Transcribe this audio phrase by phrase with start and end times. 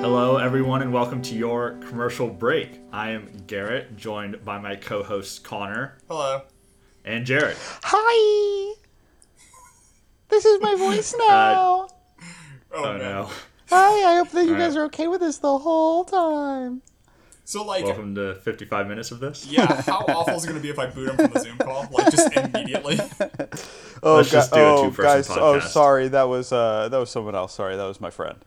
[0.00, 2.80] Hello, everyone, and welcome to your commercial break.
[2.92, 6.42] I am Garrett, joined by my co host Connor Hello.
[7.04, 7.56] and Jared.
[7.82, 8.74] Hi.
[10.28, 11.24] This is my voice now.
[11.32, 11.88] Oh,
[12.72, 12.98] Oh man.
[12.98, 13.30] no.
[13.70, 14.12] Hi.
[14.12, 14.82] I hope that you All guys right.
[14.82, 16.82] are okay with this the whole time.
[17.44, 19.46] So like, Welcome to 55 minutes of this.
[19.46, 21.86] yeah, how awful is it gonna be if I boot him from the Zoom call,
[21.90, 22.98] like just immediately?
[24.02, 25.28] Oh, Let's just do a oh two-person guys.
[25.30, 25.68] Oh, podcast.
[25.68, 26.08] sorry.
[26.08, 27.52] That was uh, that was someone else.
[27.52, 28.38] Sorry, that was my friend.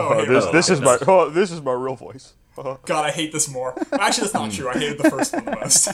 [0.00, 2.34] Oh, uh-huh, hey, this oh, this is my oh, this is my real voice.
[2.56, 2.76] Uh-huh.
[2.84, 3.74] God, I hate this more.
[3.92, 4.56] Actually, that's not hmm.
[4.56, 4.68] true.
[4.68, 5.88] I hated the first one the most.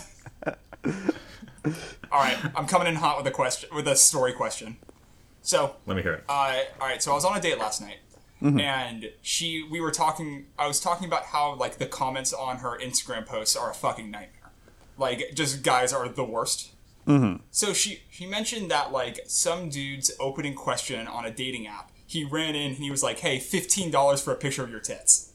[2.12, 4.76] all right, I'm coming in hot with a question, with a story question.
[5.42, 6.24] So, Let me hear it.
[6.28, 7.98] uh, all right, so I was on a date last night,
[8.42, 8.58] mm-hmm.
[8.58, 10.46] and she, we were talking.
[10.58, 14.10] I was talking about how like the comments on her Instagram posts are a fucking
[14.10, 14.50] nightmare.
[14.98, 16.72] Like, just guys are the worst.
[17.06, 17.42] Mm-hmm.
[17.52, 22.24] So she she mentioned that like some dude's opening question on a dating app, he
[22.24, 25.30] ran in and he was like, "Hey, fifteen dollars for a picture of your tits,"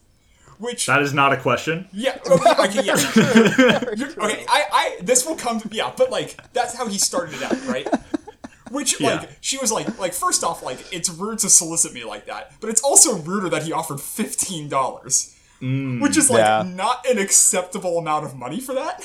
[0.58, 1.88] which That is not a question.
[1.94, 2.96] yeah, okay, okay, yeah.
[4.26, 7.44] Okay, I, I, this will come to, yeah, but like, that's how he started it
[7.44, 7.88] out, right?
[8.72, 9.16] Which, Yeah.
[9.16, 12.54] like, she was like, like, first off, like, it's rude to solicit me like that,
[12.62, 16.64] but it's also ruder that he offered $15, which is, like, Yeah.
[16.66, 19.04] not an acceptable amount of money for that.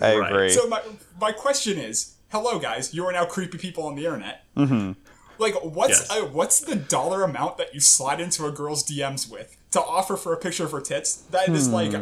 [0.00, 0.30] I Right.
[0.30, 0.50] agree.
[0.50, 0.82] So, my,
[1.20, 4.44] my question is, hello, guys, you are now creepy people on the internet.
[4.56, 4.92] Mm-hmm.
[5.38, 6.10] Like, what's, Yes.
[6.10, 10.16] uh, what's the dollar amount that you slide into a girl's DMs with to offer
[10.16, 11.16] for a picture of her tits?
[11.30, 11.92] That is, like,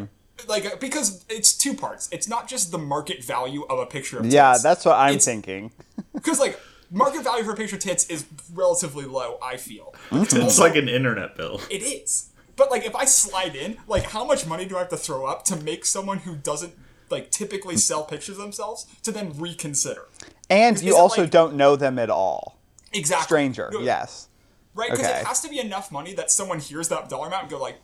[0.48, 2.08] like because it's two parts.
[2.12, 4.34] It's not just the market value of a picture of tits.
[4.34, 5.70] yeah, that's what I'm It's- thinking.
[6.14, 6.58] because like
[6.90, 9.38] market value for a picture of tits is relatively low.
[9.42, 11.60] I feel But it's, It's also, like an internet bill.
[11.70, 12.28] it is.
[12.56, 15.26] But like if I slide in, like how much money do I have to throw
[15.26, 16.74] up to make someone who doesn't
[17.10, 20.06] like typically sell pictures of themselves to then reconsider?
[20.48, 22.55] And is you it also like- don't know them at all.
[22.92, 23.24] Exactly.
[23.24, 23.70] Stranger.
[23.72, 24.28] No, Yes.
[24.74, 24.90] Right.
[24.90, 25.20] Because Okay.
[25.20, 27.78] it has to be enough money that someone hears that dollar amount and go like,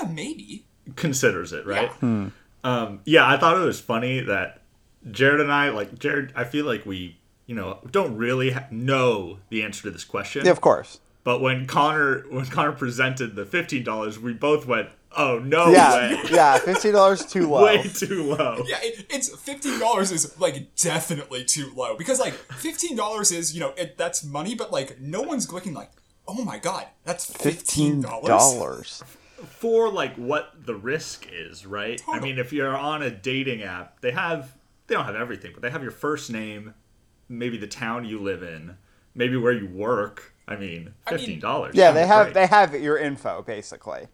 [0.00, 0.66] eh, maybe.
[0.96, 1.90] Considers it, right?
[2.02, 2.28] Yeah.
[2.64, 4.62] Um, yeah, I thought it was funny that
[5.10, 9.40] Jared and I, like, Jared, I feel like we, you know, don't really ha- know
[9.50, 10.44] the answer to this question.
[10.46, 11.00] Yeah, of course.
[11.24, 15.94] But when Connor when Connor presented the fifteen dollars, we both went, "Oh no Yeah.
[15.94, 16.58] way, yeah.
[16.58, 17.64] Fifteen dollars too low.
[17.64, 22.34] way too low." Yeah, it, it's fifteen dollars is like definitely too low because like
[22.34, 25.90] fifteen dollars is you know it, that's money, but like no one's looking like,
[26.26, 28.26] oh my god, that's fifteen Fifteen dollars.
[28.28, 29.02] dollars.
[29.46, 32.00] for like what the risk is, right?
[32.08, 34.56] I mean, if you're on a dating app, they have
[34.88, 36.74] they don't have everything, but they have your first name,
[37.28, 38.76] maybe the town you live in,
[39.14, 40.31] maybe where you work.
[40.48, 41.74] I mean, mean- fifteen dollars.
[41.74, 44.08] Yeah, they have they have your info basically.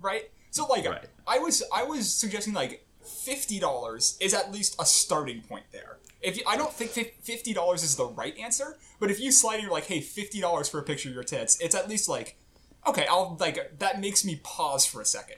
[0.00, 0.30] right?
[0.50, 1.04] So like Right.
[1.26, 5.98] I was I was suggesting like fifty dollars is at least a starting point there.
[6.22, 6.90] If you, I don't think
[7.22, 10.40] fifty dollars is the right answer, but if you slide in, you're like, hey, fifty
[10.40, 12.36] dollars for a picture of your tits, it's at least like,
[12.86, 15.36] okay, I'll like that makes me pause for a second.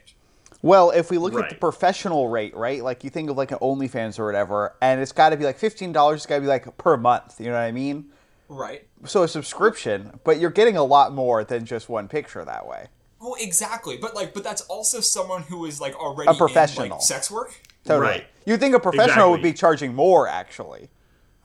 [0.61, 2.83] Well, if we look at the professional rate, right?
[2.83, 5.57] Like you think of like an OnlyFans or whatever, and it's got to be like
[5.57, 6.17] fifteen dollars.
[6.19, 7.39] It's got to be like per month.
[7.39, 8.11] You know what I mean?
[8.49, 8.87] Right.
[9.05, 12.87] So a subscription, but you're getting a lot more than just one picture that way.
[13.21, 16.85] Well, exactly, but like, but that's also someone who is like already A professional.
[16.85, 17.53] in, like, sex work.
[17.85, 18.07] Totally.
[18.07, 18.27] Right.
[18.45, 20.89] You think a professional would be charging more actually?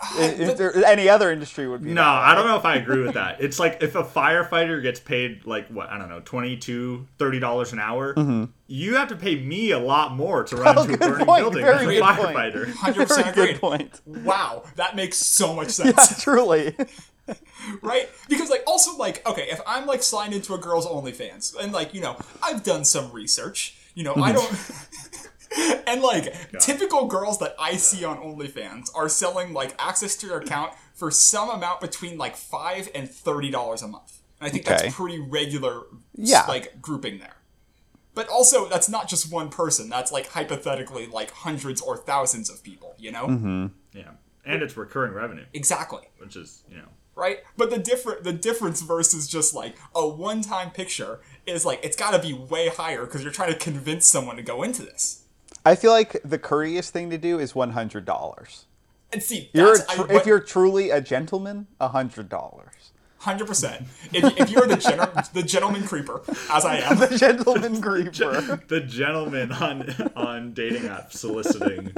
[0.17, 1.91] If there, any other industry would be.
[1.91, 2.25] No, that way.
[2.27, 3.41] I don't know if I agree with that.
[3.45, 7.73] It's like if a firefighter gets paid like what I don't know, 22 30 dollars
[7.73, 8.15] an hour.
[8.15, 8.45] Mm-hmm.
[8.67, 11.43] You have to pay me a lot more to run Oh, into a burning point.
[11.43, 12.37] building Very than a good point.
[12.37, 12.75] firefighter.
[12.75, 13.53] Hundred percent Very agreed.
[13.53, 14.01] good point.
[14.07, 15.97] Wow, that makes so much sense.
[15.97, 16.77] Yeah, truly.
[17.83, 18.09] right?
[18.29, 21.95] Because like also like okay, if I'm like signed into a girl's OnlyFans and like
[21.95, 24.35] you know I've done some research, you know I mm-hmm.
[24.35, 25.04] don't.
[25.89, 30.39] And like typical girls that I see on OnlyFans are selling like access to their
[30.39, 34.19] account for some amount between like five and thirty dollars a month.
[34.41, 34.77] And I think Okay.
[34.85, 35.83] that's pretty regular,
[36.15, 36.45] Yeah.
[36.47, 37.37] like grouping there.
[38.15, 39.89] But also, that's not just one person.
[39.89, 42.95] That's like hypothetically like hundreds or thousands of people.
[42.99, 43.67] You know Mm-hmm.
[43.93, 44.11] Yeah,
[44.45, 46.03] and it's recurring revenue, exactly.
[46.19, 47.39] which is you know right?
[47.57, 51.97] But the different the difference versus just like a one time picture is like it's
[51.97, 55.24] got to be way higher because you're trying to convince someone to go into this.
[55.65, 58.67] I feel like the courteous thing to do is one hundred dollars.
[59.13, 62.93] And see, You're tr- I, if you're truly a gentleman, a hundred dollars.
[63.25, 63.87] Hundred percent.
[64.13, 68.63] If, if you're the gen- the gentleman creeper, as I am, The gentleman creeper.
[68.69, 71.91] the gentleman on on dating apps soliciting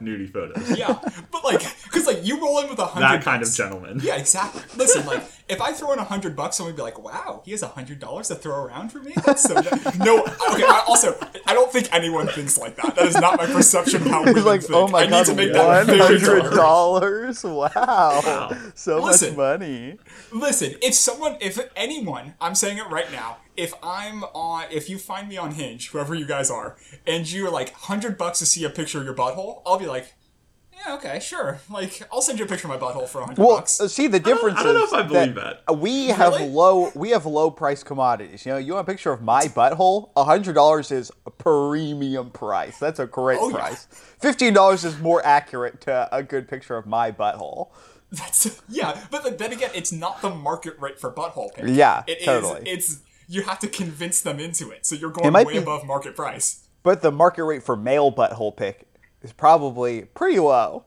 [0.00, 0.76] nudie photos.
[0.78, 0.98] yeah.
[1.30, 4.00] But like, because like you roll in with a hundred That kind of gentleman.
[4.02, 4.62] Yeah, exactly.
[4.76, 7.50] Listen, like if I throw in a hundred bucks, someone would be like, "Wow, he
[7.52, 9.54] has a hundred dollars to throw around for me." That's so
[9.98, 10.20] no.
[10.22, 10.64] Okay.
[10.64, 11.14] I, also,
[11.46, 12.94] I don't think anyone thinks like that.
[12.96, 14.72] That is not my perception of how women like, think.
[14.74, 16.50] oh my I god, need to make one that hundred clear.
[16.50, 17.44] dollars!
[17.44, 19.30] Wow, so Listen.
[19.30, 19.98] much money.
[20.32, 24.98] Listen, if someone, if anyone, I'm saying it right now, if I'm on, if you
[24.98, 28.64] find me on Hinge, whoever you guys are, and you're like hundred bucks to see
[28.64, 30.14] a picture of your butthole, I'll be like,
[30.86, 31.60] yeah, okay, sure.
[31.70, 33.80] Like, I'll send you a picture of my butthole for a hundred Well, bucks.
[33.80, 34.58] uh, see the difference.
[34.58, 35.62] I don't know if I believe that.
[35.78, 36.48] We have Really?
[36.48, 38.44] low we have low price commodities.
[38.44, 40.10] You know, you want a picture of my butthole?
[40.16, 42.78] hundred dollars is a premium price.
[42.78, 43.56] That's a great Oh, yeah.
[43.56, 43.86] price.
[44.18, 47.68] Fifteen dollars is more accurate to a good picture of my butthole.
[48.18, 51.64] That's yeah, but like, then again, it's not the market rate for butthole pick.
[51.68, 52.62] Yeah, It is- totally.
[52.70, 56.14] It's you have to convince them into it, so you're going way be- above market
[56.14, 56.60] price.
[56.82, 58.86] But the market rate for male butthole pick
[59.22, 60.84] is probably pretty low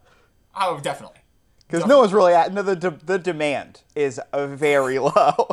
[0.56, 1.18] Oh, definitely.
[1.68, 5.48] because no one's really at no the de- the demand is very low.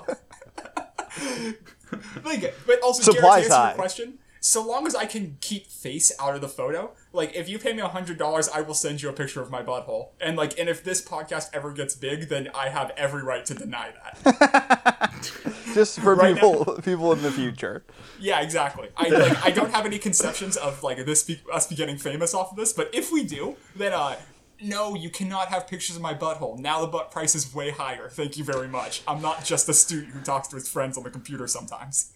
[2.25, 3.69] Like, but also, Supply's Garrett, to answer high.
[3.69, 7.49] your question, so long as I can keep face out of the photo, like if
[7.49, 10.09] you pay me a hundred dollars, I will send you a picture of my butthole.
[10.21, 13.55] And like, and if this podcast ever gets big, then I have every right to
[13.55, 15.13] deny that.
[15.75, 17.85] Just for Right people people in the future.
[18.21, 18.89] yeah, exactly.
[18.97, 22.35] I like, I don't have any conceptions of like this be, us be getting famous
[22.35, 24.17] off of this, but if we do, then uh.
[24.63, 26.59] No, you cannot have pictures of my butthole.
[26.59, 28.09] Now the butt price is way higher.
[28.09, 29.03] Thank you very much.
[29.07, 32.13] I'm not just a student who talks to his friends on the computer sometimes.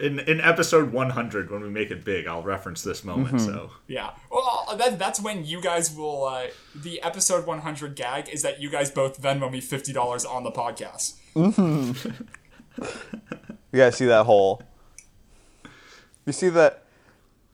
[0.00, 3.40] In in episode 100, when we make it big, I'll reference this moment.
[3.40, 4.10] So Yeah.
[4.30, 6.24] Well, that, that's when you guys will.
[6.24, 10.52] Uh, the episode 100 gag is that you guys both Venmo me $50 on the
[10.52, 11.14] podcast.
[13.70, 14.62] You gotta see that hole.
[16.24, 16.84] You see that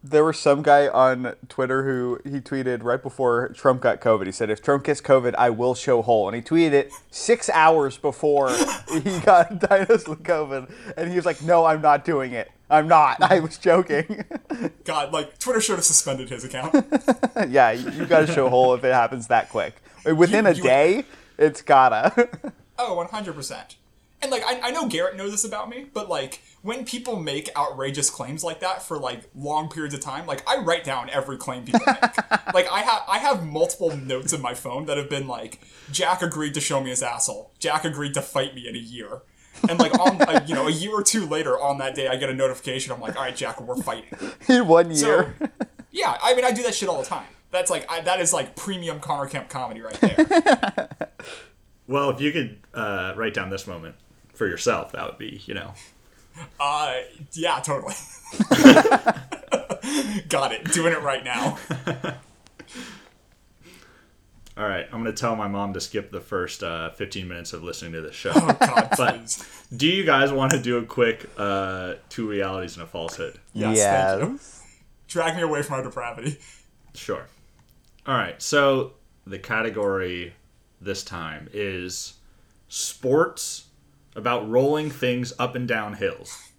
[0.06, 4.26] there was some guy on Twitter who he tweeted right before Trump got COVID.
[4.26, 7.48] He said, "If Trump gets COVID, I will show hole." And he tweeted it six
[7.48, 8.50] hours before
[8.92, 12.52] he got diagnosed with COVID, and he was like, "No, I'm not doing it.
[12.68, 13.22] I'm not.
[13.22, 14.24] I was joking."
[14.84, 16.74] God, like, Twitter should have suspended his account.
[17.48, 19.76] yeah, you, you gotta show hole if it happens that quick.
[20.04, 21.04] Within You- a day,
[21.38, 22.28] it's gotta.
[22.78, 23.76] oh, 100%.
[24.24, 27.50] And, like, I, I know Garrett knows this about me, but, like, when people make
[27.54, 31.36] outrageous claims like that for, like, long periods of time, like, I write down every
[31.36, 32.00] claim people make.
[32.54, 35.60] like, I, ha- I have multiple notes in my phone that have been, like,
[35.92, 37.52] Jack agreed to show me his asshole.
[37.58, 39.20] Jack agreed to fight me in a year.
[39.68, 42.16] And, like, on, uh, you know, a year or two later on that day, I
[42.16, 42.92] get a notification.
[42.94, 44.08] I'm like, all right, Jack, we're fighting.
[44.48, 45.34] in one So, year.
[45.90, 47.26] yeah, I mean, I do that shit all the time.
[47.50, 51.10] That's like, I, that is like premium Connor Kemp comedy right there.
[51.86, 53.96] well, if you could uh, write down this moment
[54.34, 55.72] for yourself, that would be you know.
[56.60, 56.94] uh,
[57.32, 57.94] yeah, totally.
[60.28, 60.64] Got it.
[60.72, 61.58] Doing it right now.
[64.56, 67.64] All right, I'm gonna tell my mom to skip the first uh, 15 minutes of
[67.64, 68.30] listening to this show.
[68.34, 69.46] Oh, God, But-
[69.76, 73.40] Do you guys want to do a quick uh, two realities and a falsehood?
[73.52, 74.20] Yes, yes.
[74.20, 74.38] thank you.
[75.08, 76.38] Drag me away from our depravity.
[76.94, 77.26] Sure.
[78.06, 78.40] All right.
[78.40, 78.92] So
[79.26, 80.34] the category
[80.80, 82.14] this time is
[82.68, 83.64] sports
[84.14, 86.52] about rolling things up and down hills.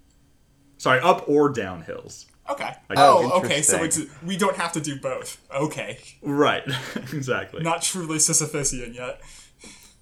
[0.77, 2.25] Sorry, up or down hills.
[2.49, 2.71] Okay.
[2.95, 3.61] Oh, oh, okay.
[3.61, 5.41] So it's we don't have to do both.
[5.53, 5.97] Okay.
[6.21, 6.63] Right.
[6.95, 7.63] exactly.
[7.63, 9.21] Not truly Sisyphusian yet.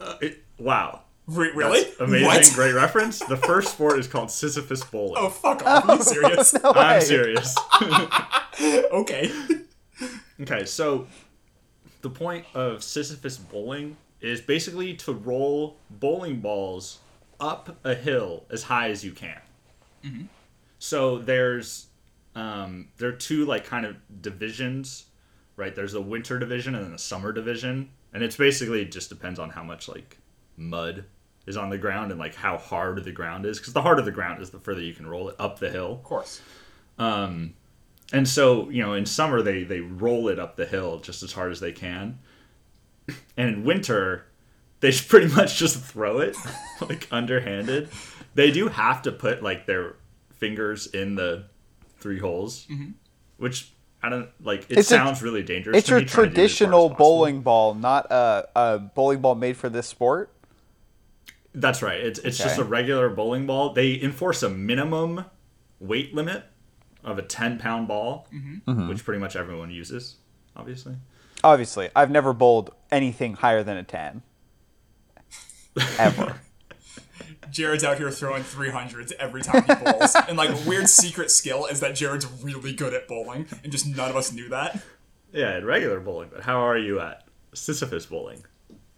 [0.02, 1.02] Uh, it- wow.
[1.26, 1.84] Re- really?
[1.84, 2.26] That's amazing.
[2.28, 2.52] What?
[2.54, 3.20] Great reference.
[3.20, 5.16] The first sport is called Sisyphus bowling.
[5.18, 5.88] Oh, fuck off.
[5.88, 6.54] Are you serious?
[6.62, 7.56] No I'm serious.
[8.92, 9.32] okay.
[10.42, 11.08] Okay, so
[12.02, 17.00] the point of Sisyphus bowling is basically to roll bowling balls
[17.44, 19.42] up a hill as high as you can.
[20.80, 21.88] So there's
[22.36, 25.06] um, there are two like kind of divisions,
[25.56, 25.73] right?
[25.76, 29.50] There's a winter division and then a summer division, and it's basically just depends on
[29.52, 30.18] how much like
[30.57, 31.06] mud
[31.45, 34.12] is on the ground and like how hard the ground is because the harder the
[34.12, 36.42] ground is the further you can roll it up the hill Of course.
[37.00, 41.33] and so you know in summer they they roll it up the hill just as
[41.33, 42.19] hard as they can
[43.35, 44.26] and in winter
[44.83, 46.35] they just pretty much just throw it
[46.81, 47.90] like underhanded
[48.35, 49.95] they do have to put like their
[50.31, 51.45] fingers in the
[51.99, 52.68] three holes
[53.37, 53.71] which
[54.04, 56.42] i don't like it It's a- sounds really dangerous It's to your me trying to
[56.42, 59.87] it as hard as traditional bowling ball, not a, a bowling ball made for this
[59.87, 60.30] sport.
[61.56, 62.02] That's right.
[62.02, 63.73] It's it's just a regular bowling ball.
[63.73, 65.25] They enforce a minimum
[65.80, 66.44] weight limit
[67.04, 68.90] of a ten pound ball, Mm-hmm.
[68.90, 70.16] which pretty much everyone uses,
[70.56, 70.95] obviously.
[71.44, 74.23] Obviously, I've never bowled anything higher than a 10.
[75.97, 76.39] Ever.
[77.51, 80.15] Jared's out here throwing 300s every time he bowls.
[80.27, 84.09] and like weird secret skill is that Jared's really good at bowling and just none
[84.09, 84.81] of us knew that.
[85.31, 88.44] Yeah, at regular bowling, but how are you at Sisyphus bowling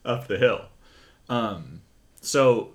[0.05, 0.65] up the hill?
[1.27, 1.81] Um,
[2.21, 2.73] so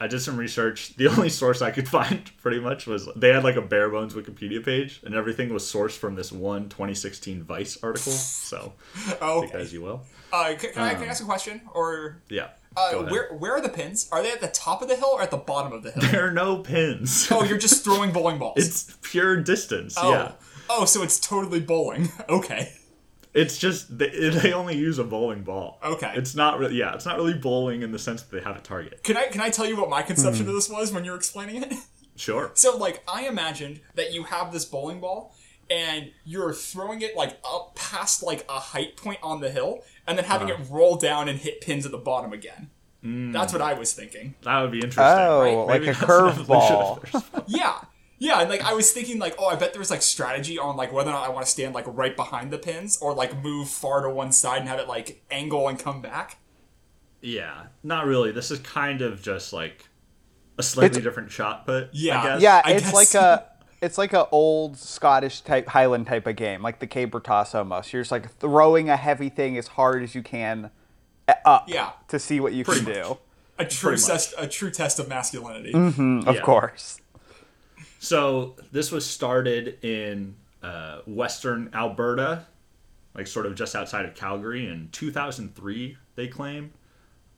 [0.00, 0.94] I did some research.
[0.96, 4.14] The only source I could find pretty much was they had like a bare bones
[4.14, 8.12] Wikipedia page, and everything was sourced from this one 2016 Vice article.
[8.12, 8.74] So
[9.22, 10.02] Oh, take that as you will.
[10.32, 11.62] uh, c- can, I, can I ask a question?
[11.74, 12.48] Or Yeah.
[12.76, 14.08] Uh, where where are the pins?
[14.12, 16.02] Are they at the top of the hill or at the bottom of the hill?
[16.10, 17.28] There are no pins.
[17.32, 18.54] oh, you're just throwing bowling balls.
[18.56, 19.96] it's pure distance.
[19.98, 20.10] oh.
[20.10, 20.32] Yeah.
[20.70, 22.10] Oh, so it's totally bowling.
[22.28, 22.72] Okay.
[23.34, 25.78] It's just they, they only use a bowling ball.
[25.84, 26.12] Okay.
[26.16, 26.94] It's not really yeah.
[26.94, 29.02] It's not really bowling in the sense that they have a target.
[29.04, 30.50] Can I can I tell you what my conception Hmm.
[30.50, 31.72] of this was when you were explaining it?
[32.16, 32.50] Sure.
[32.54, 35.32] So like I imagined that you have this bowling ball
[35.70, 40.16] and you're throwing it like up past like a height point on the hill and
[40.18, 40.62] then having Uh-huh.
[40.62, 42.70] it roll down and hit pins at the bottom again.
[43.02, 43.30] Hmm.
[43.32, 44.34] That's what I was thinking.
[44.42, 45.04] That would be interesting.
[45.04, 45.54] Oh, right?
[45.66, 47.44] like Maybe a that's curveball.
[47.46, 47.78] Yeah.
[48.20, 50.92] Yeah, and like I was thinking like, oh, I bet there's like strategy on like
[50.92, 53.68] whether or not I want to stand like right behind the pins or like move
[53.68, 56.38] far to one side and have it like angle and come back.
[57.20, 58.32] Yeah, not really.
[58.32, 59.88] This is kind of just like
[60.58, 61.90] a slightly It's- different shot put.
[61.92, 62.20] Yeah.
[62.20, 62.40] I guess.
[62.42, 63.14] Yeah, I it's guess.
[63.14, 63.46] like a
[63.80, 67.92] it's like an old Scottish type Highland type of game, like the caber toss almost.
[67.92, 70.70] You're just like throwing a heavy thing as hard as you can
[71.28, 71.90] uh, up Yeah.
[72.08, 73.08] to see what you Pretty can much.
[73.08, 73.18] do.
[73.60, 75.72] A true test a true test of masculinity.
[75.72, 76.40] Mm, Of Yeah.
[76.42, 77.00] course.
[77.98, 82.46] So this was started in uh, Western Alberta,
[83.14, 85.96] like sort of just outside of Calgary, in 2003.
[86.14, 86.72] They claim.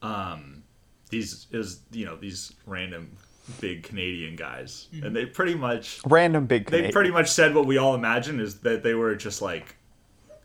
[0.03, 0.63] Um,
[1.11, 3.17] these is you know these random
[3.61, 7.77] big Canadian guys, and they pretty much Random big they pretty much said what we
[7.79, 9.77] all imagine is that they were just like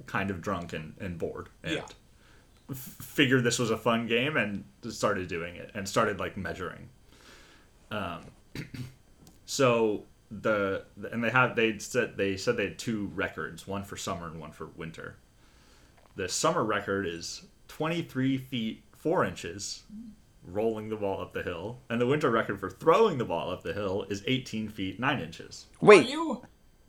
[0.05, 1.85] kind of drunk and, and bored and Yeah.
[2.69, 6.89] f- figured this was a fun game and started doing it and started like measuring.
[7.91, 8.21] Um
[9.45, 13.95] so the and they have they said they said they had two records one for
[13.97, 15.17] summer and one for winter.
[16.15, 19.83] The summer record is 23 feet 4 inches
[20.45, 23.63] rolling the ball up the hill and the winter record for throwing the ball up
[23.63, 26.43] the hill is 18 feet 9 inches Are Wait, you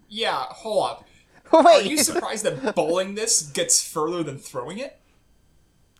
[0.08, 1.04] Yeah, hold up.
[1.52, 1.64] Wait.
[1.86, 4.98] Are you surprised that bowling this gets further than throwing it?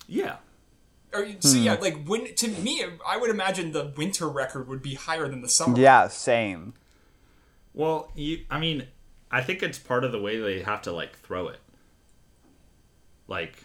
[0.09, 0.37] yeah
[1.13, 1.83] Or you- so yeah, hmm.
[1.83, 5.49] like when to me, I would imagine the winter record would be higher than the
[5.49, 5.79] summer.
[5.79, 6.75] yeah, same.
[7.75, 8.87] Well, you, I mean,
[9.31, 11.61] I think it's part of the way they have to like throw it,
[13.29, 13.65] like,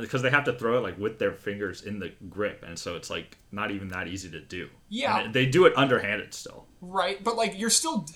[0.00, 2.96] because they have to throw it like with their fingers in the grip, and so
[2.96, 4.68] it's like not even that easy to do.
[4.88, 5.20] Yeah.
[5.20, 6.66] And they do it underhanded still.
[6.80, 8.06] Right, but like you're still.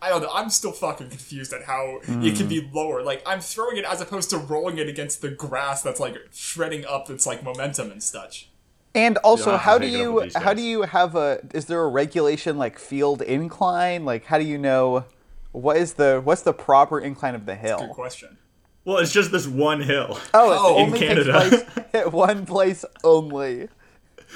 [0.00, 0.30] I don't know.
[0.34, 2.34] I'm still fucking confused at how it hmm.
[2.34, 3.04] can be lower.
[3.04, 6.84] Like I'm throwing it as opposed to rolling it against the grass that's like shredding
[6.84, 8.50] up its like momentum and such.
[8.94, 11.82] And also, how do take it up you how do you have a is there
[11.82, 14.04] a regulation like field incline?
[14.04, 15.04] Like how do you know
[15.52, 17.78] what is the what's the proper incline of the hill?
[17.78, 17.94] Good hill?
[17.94, 18.38] question.
[18.84, 20.18] Well, it's just this one hill.
[20.34, 21.50] Oh, it Oh, in only Canada.
[21.50, 23.68] takes place at one place only.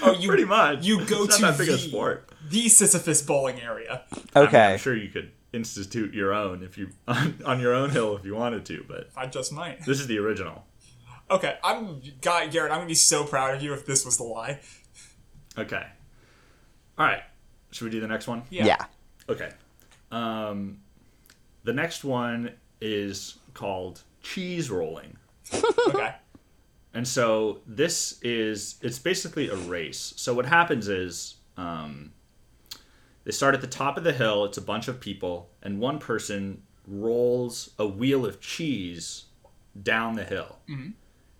[0.02, 0.84] Oh, you Pretty much.
[0.84, 2.30] You go It's to not that big a the, sport.
[2.50, 4.02] the Sisyphus bowling area.
[4.34, 4.72] I mean, Okay.
[4.74, 8.24] I'm sure you could institute your own if you on, on your own hill if
[8.24, 9.84] you wanted to, but I just might.
[9.86, 10.64] this is the original.
[11.30, 12.70] Okay, I'm Guy Garrett.
[12.70, 14.60] I'm gonna be so proud of you if this was the lie.
[15.58, 15.84] Okay.
[16.98, 17.22] All right.
[17.72, 18.42] Should we do the next one?
[18.50, 18.66] Yeah.
[18.66, 18.84] yeah.
[19.28, 19.50] Okay.
[20.12, 20.78] Um,
[21.64, 24.02] the next one is called
[24.32, 25.16] cheese rolling.
[25.88, 26.14] Okay.
[26.92, 30.14] And so this is it's basically a race.
[30.16, 32.12] So what happens is um,
[33.24, 34.44] they start at the top of the hill.
[34.46, 39.26] It's a bunch of people, and one person rolls a wheel of cheese
[39.80, 40.58] down the hill.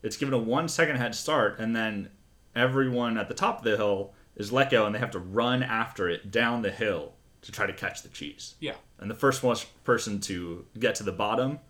[0.03, 2.11] It's given a one second head start, and then
[2.55, 5.63] everyone at the top of the hill is let go, and they have to run
[5.63, 8.57] after it down the hill to try to catch the cheese.
[8.61, 8.75] Yeah.
[8.99, 9.43] And the first
[9.85, 11.61] person to get to the bottom,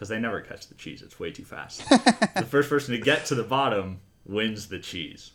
[0.00, 1.86] because they never catch the cheese, it's way too fast.
[1.90, 5.32] the first person to get to the bottom wins the cheese.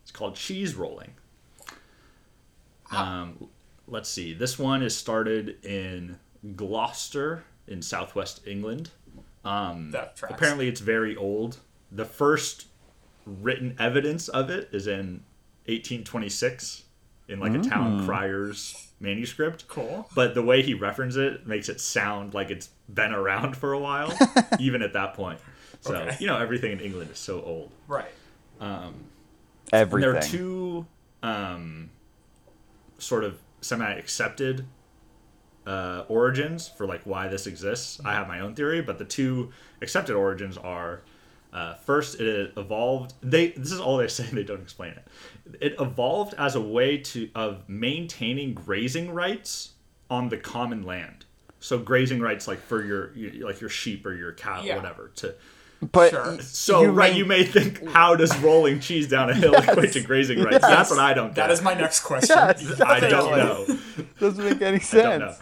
[0.00, 1.14] It's called cheese rolling.
[2.90, 3.48] Um,
[3.88, 4.34] let's see.
[4.34, 6.18] This one is started in
[6.54, 8.90] Gloucester in southwest England.
[9.92, 10.34] That tracks.
[10.34, 11.56] Apparently, it's very old.
[11.90, 12.66] The first
[13.24, 15.24] written evidence of it is in
[15.64, 16.82] 1826
[17.28, 19.68] in like a town crier's manuscript.
[19.68, 20.08] Cool.
[20.14, 23.78] But the way he references it makes it sound like it's been around for a
[23.78, 24.16] while,
[24.58, 25.40] even at that point.
[25.80, 26.16] So, Okay.
[26.20, 27.72] you know, everything in England is so old.
[27.88, 28.12] Right.
[28.60, 28.94] And
[29.72, 30.10] Everything.
[30.12, 30.86] there are two
[31.22, 31.90] um,
[32.98, 34.64] sort of semi accepted
[35.66, 38.00] uh, origins for like why this exists.
[38.04, 41.02] I have my own theory, but the two accepted origins are
[41.52, 43.14] uh, first it evolved.
[43.22, 44.24] They this is all they say.
[44.24, 45.06] They don't explain it.
[45.60, 49.72] It evolved as a way to of maintaining grazing rights
[50.10, 51.24] on the common land.
[51.60, 53.12] So grazing rights like for your
[53.44, 54.74] like your sheep or your cow Yeah.
[54.74, 55.34] or whatever to
[55.92, 56.40] but Sure.
[56.40, 59.92] so You right, may- you may think, how does rolling cheese down a hill equate
[59.94, 60.60] to grazing rights?
[60.60, 61.34] That's what I don't.
[61.34, 61.50] That get.
[61.50, 62.36] is my next question.
[62.38, 63.78] Yes, I don't know.
[64.20, 65.32] doesn't make any I don't know.
[65.32, 65.40] sense.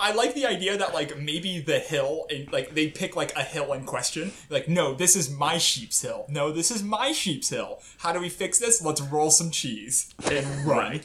[0.00, 3.42] I like the idea that like maybe the hill and like they pick like a
[3.42, 4.32] hill in question.
[4.50, 6.26] Like, no, this is my sheep's hill.
[6.28, 7.80] No, this is my sheep's hill.
[7.98, 8.82] How do we fix this?
[8.82, 11.00] Let's roll some cheese and run.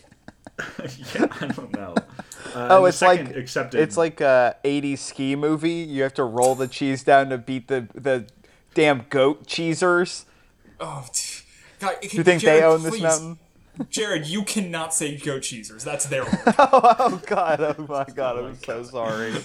[1.15, 1.95] yeah, I don't know.
[2.53, 3.79] Uh, Oh, and the it's like second accepted.
[3.81, 5.71] it's like a '80s ski movie.
[5.71, 8.27] You have to roll the cheese down to beat the the
[8.75, 10.25] damn goat cheesers.
[10.79, 11.43] Oh, t-
[11.79, 13.39] God, Do you think they own this mountain?
[13.89, 15.83] Jared, you cannot say goat cheesers.
[15.83, 16.39] That's their word.
[16.57, 17.59] Oh god!
[17.61, 18.37] Oh my god!
[18.43, 19.33] I'm so sorry.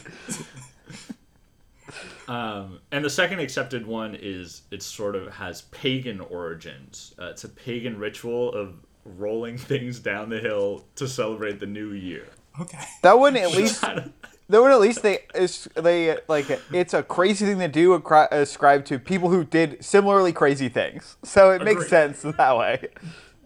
[2.29, 7.15] Um, and the second accepted one is it sort of has pagan origins.
[7.19, 8.75] Uh, it's a pagan ritual of
[9.07, 12.27] rolling things down the hill to celebrate the new year.
[12.61, 12.79] Okay.
[13.03, 13.81] That one at least.
[13.81, 18.29] That one at least they is they like it's a crazy thing to do acri-
[18.31, 21.17] ascribe to people who did similarly crazy things.
[21.23, 22.89] So it makes sense that way.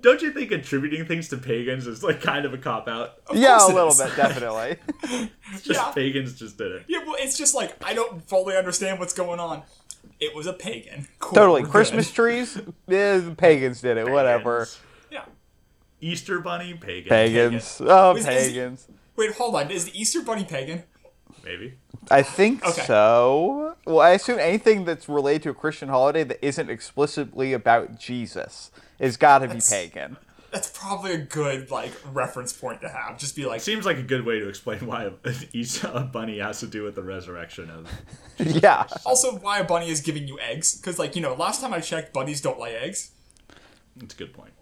[0.02, 3.14] Don't you think attributing things to pagans is like kind of a cop out?
[3.32, 3.98] yeah, a little is.
[3.98, 4.76] bit definitely.
[5.62, 5.92] Just Yeah.
[5.92, 6.84] pagans just did it.
[6.88, 9.62] Yeah, well, it's just like I don't fully understand what's going on.
[10.20, 11.06] It was a pagan.
[11.18, 11.62] Cool, totally.
[11.64, 12.14] Christmas good.
[12.14, 14.08] trees, yeah, the pagans did it.
[14.10, 14.68] Whatever.
[15.10, 15.24] Yeah.
[16.00, 17.08] Easter bunny, pagan.
[17.08, 17.80] Pagans.
[17.84, 18.88] Oh, Was- is- pagans.
[19.14, 19.70] Wait, hold on.
[19.70, 20.84] Is the Easter Bunny pagan?
[21.44, 21.74] Maybe.
[22.10, 22.82] I think Okay.
[22.82, 23.76] so.
[23.86, 28.70] Well, I assume anything that's related to a Christian holiday that isn't explicitly about Jesus
[28.98, 30.16] is got to be pagan.
[30.52, 33.18] That's probably a good like reference point to have.
[33.18, 35.12] Just be like, Seems like a good way to explain why a,
[35.52, 37.88] Easter a bunny has to do with the resurrection of.
[38.38, 38.86] yeah.
[39.06, 41.80] also why a bunny is giving you eggs because like you know last time I
[41.80, 43.12] checked, bunnies don't lay eggs.
[43.96, 44.52] That's a good point.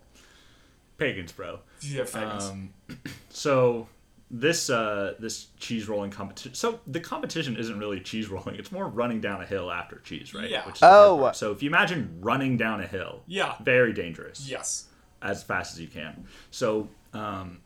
[0.96, 1.60] Pagans, bro.
[1.80, 2.50] Yeah, faggots.
[2.50, 2.70] Um,
[3.30, 3.88] so
[4.30, 6.54] this uh, this cheese rolling competition.
[6.54, 10.32] So the competition isn't really cheese rolling; it's more running down a hill after cheese,
[10.34, 10.48] right?
[10.48, 10.64] Yeah.
[10.66, 11.18] Which is Oh.
[11.20, 11.36] part.
[11.36, 13.54] So if you imagine running down a hill, Yeah.
[13.62, 14.48] very dangerous.
[14.48, 14.86] yes.
[15.22, 16.24] as fast as you can.
[16.50, 17.58] So um,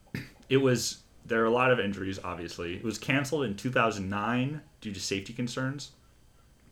[0.48, 2.18] it was there are a lot of injuries.
[2.24, 5.92] Obviously, it was canceled in 2009 due to safety concerns,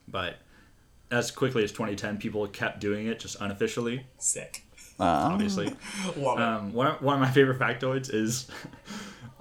[0.08, 0.36] but
[1.10, 4.06] as quickly as 2010, people kept doing it just unofficially.
[4.18, 4.64] Sick.
[4.98, 5.66] Obviously,
[6.16, 6.42] Love it.
[6.42, 8.48] um, one of, one of my favorite factoids is.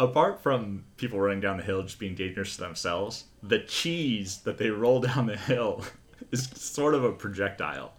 [0.01, 4.57] Apart from people running down the hill just being dangerous to themselves, the cheese that
[4.57, 5.85] they roll down the hill
[6.31, 7.93] is sort of a projectile.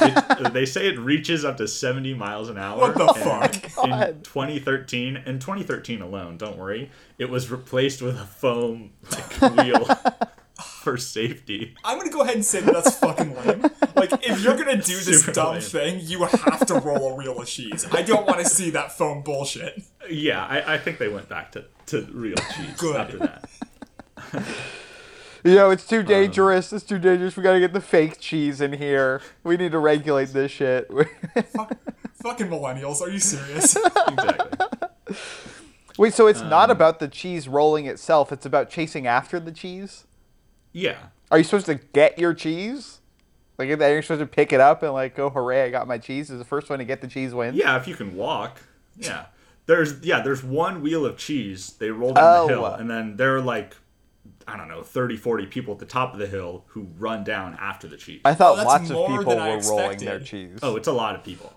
[0.00, 2.78] It, they say it reaches up to 70 miles an hour.
[2.78, 3.84] What the and fuck?
[3.84, 4.24] In God.
[4.24, 9.88] 2013, in 2013 alone, don't worry, it was replaced with a foam like, wheel
[10.80, 11.74] for safety.
[11.84, 13.62] I'm gonna go ahead and say that that's fucking lame.
[13.94, 15.60] Like, if you're gonna do this Super dumb lame.
[15.62, 17.86] thing, you have to roll a wheel of cheese.
[17.92, 19.82] I don't want to see that foam bullshit.
[20.08, 22.96] Yeah, I, I think they went back to, to real cheese Good.
[22.96, 23.48] after that.
[25.42, 26.70] You know, it's too Um, dangerous.
[26.70, 27.34] It's too dangerous.
[27.34, 29.22] We gotta get the fake cheese in here.
[29.42, 30.86] We need to regulate this shit.
[31.56, 31.72] Fuck,
[32.22, 33.74] Fucking millennials, are you serious?
[34.08, 35.16] Exactly.
[35.96, 38.32] Wait, so it's Um, not about the cheese rolling itself.
[38.32, 40.04] It's about chasing after the cheese.
[40.72, 40.98] Yeah.
[41.30, 43.00] Are you supposed to get your cheese?
[43.58, 45.64] Like, then you're supposed to pick it up and like go, hooray!
[45.64, 46.30] I got my cheese.
[46.30, 47.56] Is the first one to get the cheese wins?
[47.56, 48.58] Yeah, if you can walk.
[48.96, 49.26] Yeah.
[49.66, 51.74] There's yeah, there's one wheel of cheese.
[51.78, 52.46] They roll down Oh.
[52.46, 53.76] the hill and then there are like
[54.48, 57.56] I don't know, 30, 40 people at the top of the hill who run down
[57.60, 58.20] after the cheese.
[58.24, 60.58] I thought Oh, that's lots of people than I were rolling their cheese.
[60.62, 61.52] oh, it's a lot of people.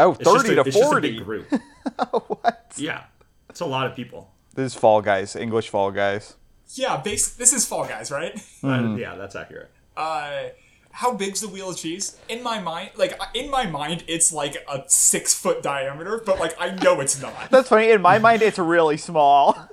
[0.00, 1.10] Oh, It's just 30 a, to it's just a 40.
[1.12, 1.46] big group.
[2.10, 2.72] what?
[2.76, 3.02] Yeah.
[3.50, 4.30] It's a lot of people.
[4.54, 6.36] This is Fall Guys, English Fall Guys.
[6.74, 7.30] Yeah, base.
[7.34, 8.38] This is Fall Guys, right?
[8.62, 9.70] Uh, yeah, that's accurate.
[9.96, 10.48] Uh,
[10.90, 12.16] how big's the wheel of cheese?
[12.28, 16.54] In my mind, like in my mind, it's like a six foot diameter, but like
[16.60, 17.34] I know it's not.
[17.50, 17.90] That's funny.
[17.90, 19.56] In my mind, it's really small.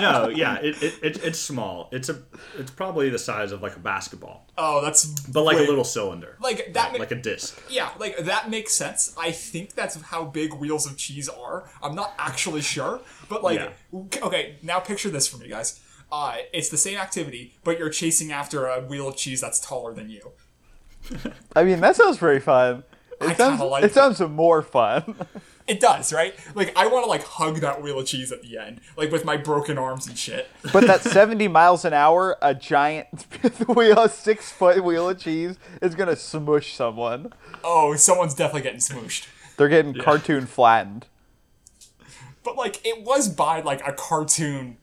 [0.00, 1.88] No, yeah, it, it, it it's small.
[1.92, 2.22] It's a
[2.56, 5.84] it's probably the size of like a basketball, Oh, that's but like way- a little
[5.84, 6.92] cylinder, like that.
[6.92, 7.60] ma- like a disc.
[7.68, 9.14] yeah, like that makes sense.
[9.18, 11.68] I think that's how big wheels of cheese are.
[11.82, 13.58] I'm not actually sure, but like,
[13.92, 14.00] Yeah.
[14.22, 15.80] okay, now picture this for me, guys.
[16.12, 19.94] Uh, it's the same activity, but you're chasing after a wheel of cheese that's taller
[19.94, 20.32] than you.
[21.56, 22.84] I mean, that sounds pretty fun.
[23.20, 25.14] It I sounds, like it sounds more fun.
[25.68, 26.34] It does, right?
[26.56, 29.24] Like I want to like hug that wheel of cheese at the end, like with
[29.24, 30.48] my broken arms and shit.
[30.72, 33.06] But that 70 miles an hour, a giant
[33.68, 37.32] wheel, six foot wheel of cheese is gonna smush someone.
[37.62, 39.28] Oh, someone's definitely getting smooshed.
[39.56, 41.06] They're getting cartoon flattened.
[42.42, 44.78] But like it was by like a cartoon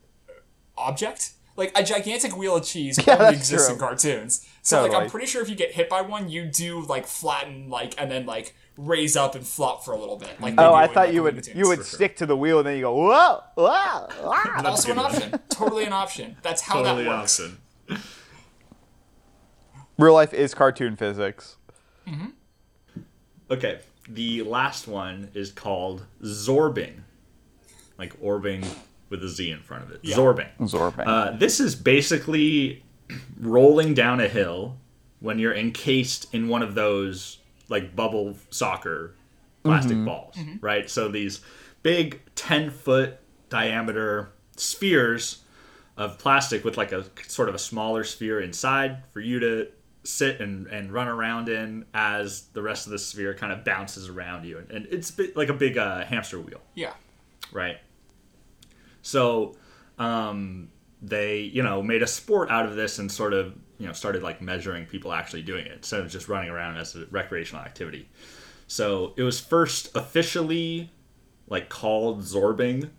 [0.78, 1.34] object.
[1.56, 4.48] Like a gigantic wheel of cheese Yeah, only that's exists in cartoons.
[4.62, 7.68] So like I'm pretty sure if you get hit by one, you do like flatten
[7.70, 10.40] like and then like raise up and flop for a little bit.
[10.40, 11.58] Like Oh, I thought you would Tunes.
[11.58, 14.08] you would stick to the wheel and then you go whoa whoa.
[14.22, 14.70] whoa.
[14.70, 15.40] also an option.
[15.50, 16.38] totally an option.
[16.44, 17.40] That's how Totally that works.
[17.40, 17.58] awesome.
[19.98, 21.58] Real life is cartoon physics.
[22.08, 22.28] Mm-hmm.
[23.50, 27.00] Okay, the last one is called zorbing,
[27.98, 28.64] like orbing
[29.10, 30.00] with a Z in front of it.
[30.04, 30.16] Yeah.
[30.18, 30.50] Zorbing.
[30.60, 31.08] Zorbing.
[31.08, 32.84] Uh, this is basically
[33.40, 34.78] rolling down a hill
[35.20, 37.40] when you're encased in one of those
[37.70, 39.14] like bubble soccer
[39.64, 40.90] plastic balls, right?
[40.90, 41.42] So these
[41.84, 43.18] big 10 foot
[43.50, 45.44] diameter spheres
[45.98, 49.68] of plastic with like a sort of a smaller sphere inside for you to
[50.04, 54.08] sit and, and run around in as the rest of the sphere kind of bounces
[54.08, 54.58] around you.
[54.60, 56.94] And, and it's bi- like a big uh, hamster wheel Yeah.
[57.52, 57.78] right?
[59.08, 59.56] So
[59.98, 60.70] um,
[61.02, 64.22] they, you know, made a sport out of this and sort of, you know, started
[64.22, 68.10] like measuring people actually doing it instead of just running around as a recreational activity.
[68.68, 70.92] So it was first officially
[71.48, 72.90] like called Zorbing,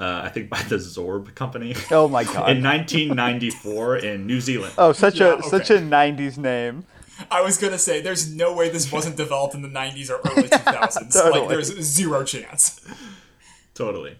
[0.00, 2.50] uh, I think by the Zorb company oh my god.
[2.50, 4.74] in 1994 in New Zealand.
[4.76, 5.48] oh, such Yeah, a okay.
[5.48, 6.84] such a '90s name.
[7.30, 10.48] I was gonna say, there's no way this wasn't developed in the 90s or early
[10.48, 11.12] 2000s.
[11.12, 11.40] Totally.
[11.40, 12.80] Like, there's zero chance.
[13.74, 14.16] totally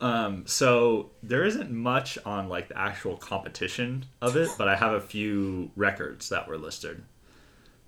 [0.00, 4.92] um, so there isn't much on like the actual competition of it but i have
[4.92, 7.02] a few records that were listed.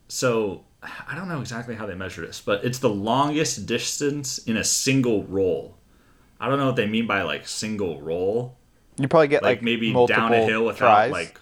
[0.09, 4.57] So i don't know exactly how they measure this but it's the longest distance in
[4.57, 5.77] a single roll.
[6.41, 8.57] I don't know what they mean by like single roll.
[8.99, 11.13] You probably get like, like, maybe down a hill without tries.
[11.13, 11.41] like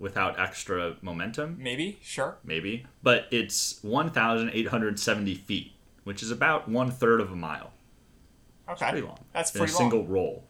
[0.00, 1.56] without extra momentum?
[1.58, 2.38] Maybe, sure.
[2.44, 2.86] maybe.
[3.02, 5.72] But it's 1870 feet
[6.08, 7.70] which is about one third of a mile
[8.70, 8.90] Okay.
[8.90, 9.18] pretty long.
[9.32, 10.44] That's in pretty a single roll.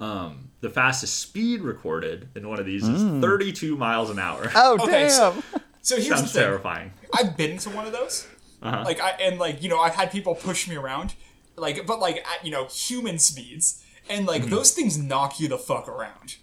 [0.00, 4.50] Um, the fastest speed recorded in one of these is 32 miles an hour.
[4.54, 5.60] Oh Okay, so- damn!
[5.84, 6.42] So here's Sounds the thing.
[6.48, 6.92] terrifying.
[7.12, 8.26] I've been to one of those.
[8.62, 8.82] Uh-huh.
[8.84, 11.14] Like I and like you know I've had people push me around,
[11.56, 14.50] like but like at you know human speeds, and like Mm-hmm.
[14.50, 16.36] those things knock you the fuck around.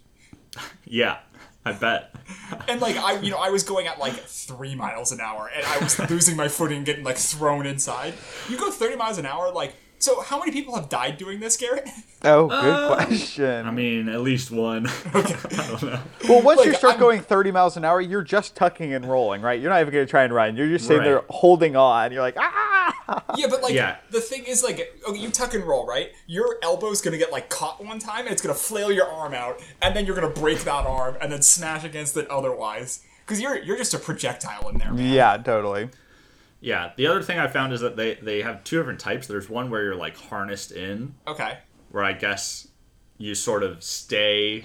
[0.84, 1.18] Yeah,
[1.64, 2.12] I bet.
[2.68, 5.64] And like I you know I was going at like three miles an hour, and
[5.64, 8.14] I was losing my footing, getting like thrown inside.
[8.48, 10.20] You go thirty miles an hour, like so.
[10.20, 11.88] How many people have died doing this, Garrett?
[12.22, 13.66] Oh, good question.
[13.66, 14.86] I mean, at least one.
[15.14, 15.22] I
[15.80, 16.00] don't know.
[16.28, 19.40] well, once you start I'm- going 30 miles an hour, you're just tucking and rolling,
[19.40, 19.58] right?
[19.58, 20.54] You're not even going to try and run.
[20.54, 21.24] You're just sitting there Right.
[21.30, 22.12] holding on.
[22.12, 23.24] You're like, ah!
[23.38, 23.96] Yeah, but like Yeah.
[24.10, 26.10] the thing is like oh, you tuck and roll, right?
[26.26, 29.60] Your elbow's gonna get like caught one time, and it's gonna flail your arm out,
[29.80, 33.00] and then you're gonna break that arm, and then smash against it otherwise.
[33.24, 34.92] Because you're you're just a projectile in there.
[34.92, 35.06] Man.
[35.12, 35.88] Yeah, totally.
[36.60, 39.26] Yeah, the other thing I found is that they, they have two different types.
[39.26, 41.58] There's one where you're like harnessed in, Okay.
[41.90, 42.68] where I guess
[43.18, 44.64] you sort of stay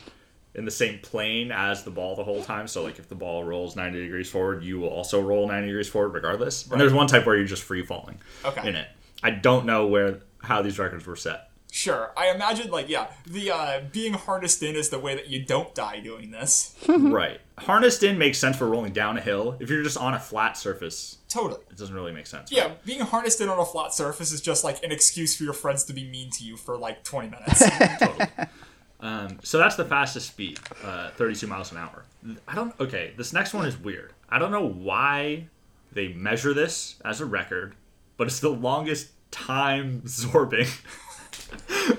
[0.53, 2.67] in the same plane as the ball the whole time.
[2.67, 5.87] So like if the ball rolls 90 degrees forward, you will also roll 90 degrees
[5.89, 6.69] forward regardless.
[6.69, 8.67] And there's one type where you're just free falling Okay.
[8.67, 8.87] in it.
[9.23, 11.49] I don't know where how these records were set.
[11.71, 12.13] Sure.
[12.15, 15.75] I imagine like yeah, the uh, being harnessed in is the way that you don't
[15.75, 16.73] die doing this.
[16.87, 17.41] right.
[17.57, 19.57] Harnessed in makes sense for rolling down a hill.
[19.59, 21.59] If you're just on a flat surface, Totally.
[21.69, 22.49] it doesn't really make sense.
[22.49, 25.51] Yeah, being harnessed in on a flat surface is just like an excuse for your
[25.51, 27.63] friends to be mean to you for like 20 minutes.
[29.01, 32.05] Um, so that's the fastest speed, uh, 32 miles an hour.
[32.47, 32.73] I don't.
[32.79, 34.13] Okay, this next one is weird.
[34.29, 35.47] I don't know why
[35.91, 37.75] they measure this as a record,
[38.17, 40.67] but it's the longest time zorbing,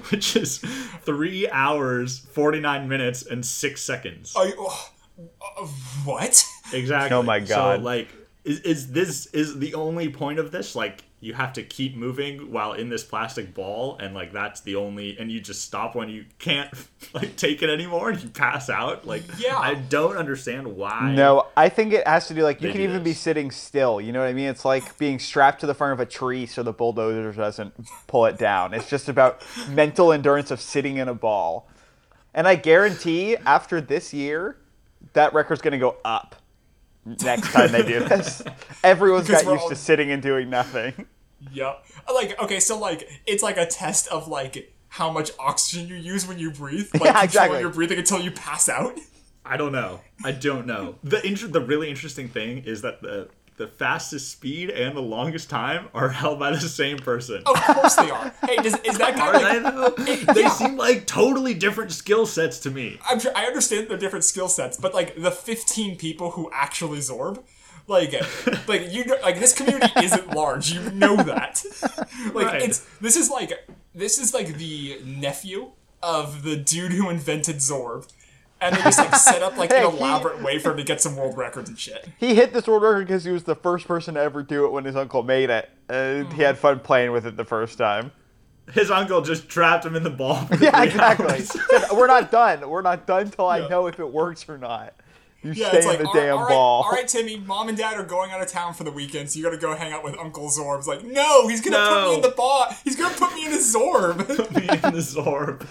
[0.11, 0.59] which is
[1.05, 4.35] three hours, 49 minutes, and six seconds.
[4.35, 5.67] Are you, uh,
[6.05, 6.45] what?
[6.73, 7.17] Exactly.
[7.17, 7.79] Oh my God.
[7.79, 8.09] So like,
[8.47, 10.77] is, is this is the only point of this?
[10.77, 14.77] Like, you have to keep moving while in this plastic ball, and like that's the
[14.77, 16.71] only, and you just stop when you can't
[17.13, 19.05] like take it anymore, and you pass out.
[19.05, 19.59] Like, Yeah.
[19.59, 21.13] I don't understand why.
[21.13, 24.01] No, I think it has to do like you can do even be sitting still.
[24.01, 24.47] You know what I mean?
[24.47, 27.75] It's like being strapped to the front of a tree so the bulldozer doesn't
[28.07, 28.75] pull it down.
[28.75, 31.69] It's just about mental endurance of sitting in a ball.
[32.33, 34.57] And I guarantee after this year,
[35.15, 36.37] that record's going to go up
[37.23, 38.43] next time they do this.
[38.85, 41.07] Everyone's got used all- to sitting and doing nothing.
[41.53, 41.85] Yep.
[42.13, 46.27] Like, okay, so like, it's like a test of like how much oxygen you use
[46.27, 46.89] when you breathe.
[46.95, 47.61] Like, Yeah, controlling exactly.
[47.61, 48.99] your breathing until you pass out.
[49.45, 50.01] I don't know.
[50.25, 50.97] I don't know.
[51.05, 55.49] The inter- the really interesting thing is that the the fastest speed and the longest
[55.51, 57.43] time are held by the same person.
[57.47, 58.33] Of course they are.
[58.47, 59.97] Hey, does, is that guy like?
[59.97, 60.17] they?
[60.35, 60.49] They yeah.
[60.51, 62.99] seem like totally different skill sets to me.
[63.09, 66.99] I'm sure I understand their different skill sets, but like the 15 people who actually
[66.99, 67.43] Zorb,
[67.89, 68.13] like,
[68.69, 70.73] like you know, like this community isn't large.
[70.73, 71.65] You know that.
[72.35, 72.63] Like Right.
[72.63, 73.53] it's this is like
[73.95, 75.71] this is like the nephew
[76.03, 78.07] of the dude who invented Zorb.
[78.61, 80.85] And they just like set up like Hey, an he- elaborate way for him to
[80.85, 82.09] get some world records and shit.
[82.19, 84.73] He hit this world record because he was the first person to ever do it
[84.73, 85.69] when his uncle made it.
[85.89, 86.63] And he had mm-hmm.
[86.63, 88.13] fun playing with it the first time.
[88.73, 90.45] His uncle just trapped him in the ball.
[90.47, 91.27] For Yeah, three exactly.
[91.27, 91.49] hours.
[91.71, 92.69] Said, We're not done.
[92.69, 93.69] We're not done till I Yeah.
[93.69, 94.95] know if it works or not.
[95.43, 96.83] You Yeah, stay it's in like, the all, damn all right, ball.
[96.85, 99.39] all right, Timmy, mom and dad are going out of town for the weekend, so
[99.39, 100.79] you gotta go hang out with Uncle Zorb.
[100.79, 102.67] It's like, no, he's gonna put me in the ball.
[102.83, 104.27] He's gonna put me in a Zorb.
[104.37, 105.65] put me in the Zorb.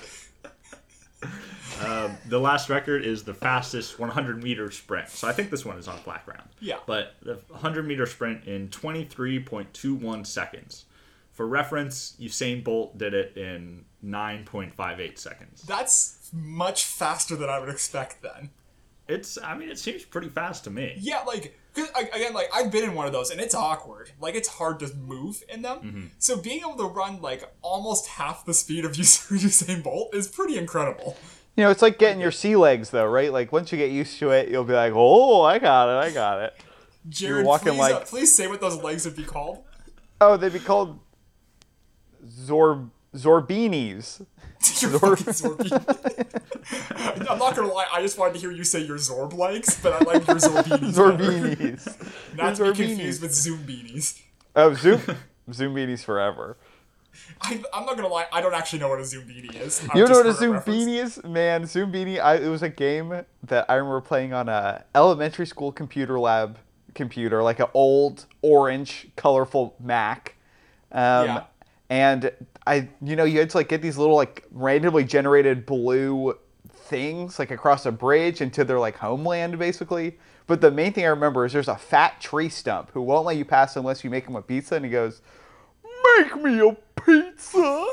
[2.27, 5.09] The last record is the fastest 100 meter sprint.
[5.09, 6.49] So I think this one is on flat ground.
[6.59, 6.77] Yeah.
[6.85, 10.85] But the 100 meter sprint in 23.21 seconds.
[11.33, 15.63] For reference, Usain Bolt did it in 9.58 seconds.
[15.63, 18.51] That's much faster than I would expect then.
[19.07, 20.95] It's, I mean, it seems pretty fast to me.
[20.97, 24.09] Yeah, like 'cause, I- again, like I've been in one of those, and it's awkward.
[24.19, 25.77] Like it's hard to move in them.
[25.77, 26.05] Mm-hmm.
[26.17, 30.27] So being able to run like almost half the speed of Us- Usain Bolt is
[30.27, 31.17] pretty incredible.
[31.55, 33.31] You know, it's like getting your sea legs, though, right?
[33.31, 36.13] Like once you get used to it, you'll be like, "Oh, I got it, I
[36.13, 36.53] got it."
[37.07, 39.63] Jared, walking please, like- uh, please say what those legs would be called.
[40.19, 40.99] Oh, they'd be called
[42.29, 44.25] Zor Zorbinis.
[44.59, 44.89] Fucking
[45.33, 45.71] Zorbi.
[47.29, 49.93] I'm not gonna lie, I just wanted to hear you say your Zorb legs, but
[49.93, 50.93] I like your Zorbinis.
[50.93, 52.35] Zorbinis.
[52.35, 54.21] Not to be confused with Zoombinis.
[54.55, 55.01] Oh, Zoom
[55.49, 56.57] Zoombinis forever.
[57.41, 59.81] I, I'm not gonna lie, I don't actually know what a Zoombini is.
[59.89, 61.23] I've You know what a heard it Zoom beanie is?
[61.23, 62.19] Man, Zoombini.
[62.19, 66.57] I, it was a game that I remember playing on a elementary school computer lab
[66.93, 70.35] computer, like an old orange, colorful Mac.
[70.91, 71.43] Um, Yeah.
[71.87, 72.31] And
[72.65, 76.35] I, you know, you had to like get these little like randomly generated blue
[76.67, 80.17] things like across a bridge into their like homeland, basically.
[80.47, 83.37] But the main thing I remember is there's a fat tree stump who won't let
[83.37, 85.21] you pass unless you make him a pizza, and he goes,
[86.03, 87.85] "Make me a pizza."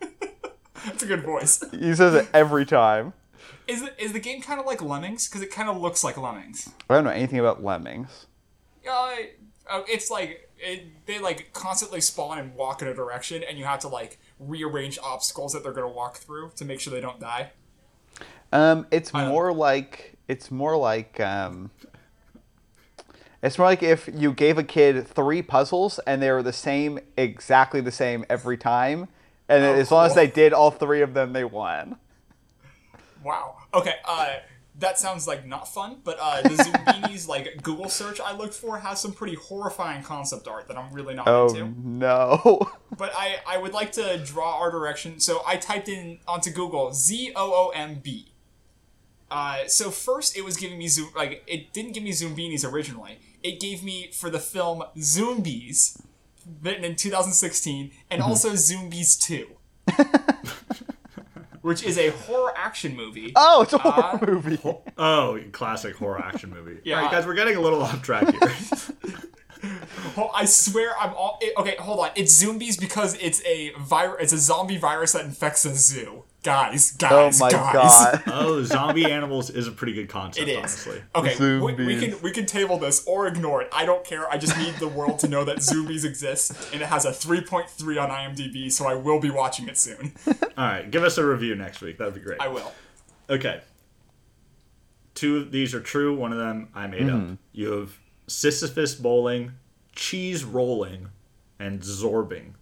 [0.84, 1.62] That's a good voice.
[1.72, 3.12] he says it every time.
[3.66, 5.28] Is the, is the game kind of like Lemmings?
[5.28, 6.70] Because it kind of looks like Lemmings.
[6.88, 8.26] I don't know anything about lemmings.
[9.70, 13.64] Uh, it's like it, they like constantly spawn and walk in a direction, and you
[13.64, 17.20] have to like rearrange obstacles that they're gonna walk through to make sure they don't
[17.20, 17.52] die.
[18.52, 21.70] Um, it's more like it's more like um,
[23.42, 26.98] it's more like if you gave a kid three puzzles and they were the same,
[27.16, 29.08] exactly the same every time,
[29.48, 31.96] and Oh, as long as they did all three of them, they won.
[33.24, 33.56] Wow.
[33.74, 33.94] Okay.
[34.04, 34.34] Uh,
[34.78, 38.78] that sounds like not fun, but uh, the Zoombinis like Google search I looked for
[38.78, 41.74] has some pretty horrifying concept art that I'm really not Oh into.
[41.78, 42.70] no!
[42.96, 46.92] But I I would like to draw our direction, so I typed in onto Google
[46.92, 48.32] Z O O M B.
[49.30, 53.18] Uh, so first it was giving me zoom like it didn't give me Zoombinis originally.
[53.42, 56.00] It gave me for the film Zoombies,
[56.62, 58.30] written in 2016, and mm-hmm.
[58.30, 59.46] also Zoombies 2,
[61.62, 63.32] which is a horror action movie.
[63.36, 64.58] Oh, it's a uh, horror movie.
[64.98, 66.80] Oh, classic horror action movie.
[66.84, 66.96] Yeah.
[66.96, 68.52] All right, guys, we're getting a little off track here.
[70.14, 71.76] Ho- I swear I'm all it, okay.
[71.78, 74.22] Hold on, it's zombies because it's a virus.
[74.22, 76.24] It's a zombie virus that infects a zoo.
[76.42, 77.72] Guys, Oh guys, my guys.
[77.74, 78.22] god!
[78.28, 80.56] oh, zombie animals is a pretty good concept, It is.
[80.58, 81.02] honestly.
[81.14, 83.68] Okay, we, we can we can table this or ignore it.
[83.74, 84.26] I don't care.
[84.30, 88.02] I just need the world to know that zombies exist, and it has a 3.3
[88.02, 88.72] on IMDb.
[88.72, 90.12] So I will be watching it soon.
[90.26, 91.98] All right, give us a review next week.
[91.98, 92.40] That'd be great.
[92.40, 92.72] I will.
[93.28, 93.60] Okay.
[95.14, 96.16] Two of these are true.
[96.16, 97.32] One of them I made Mm-hmm.
[97.32, 97.38] up.
[97.52, 97.98] You have
[98.28, 99.52] Sisyphus bowling,
[99.94, 101.08] cheese rolling,
[101.58, 102.52] and zorbing.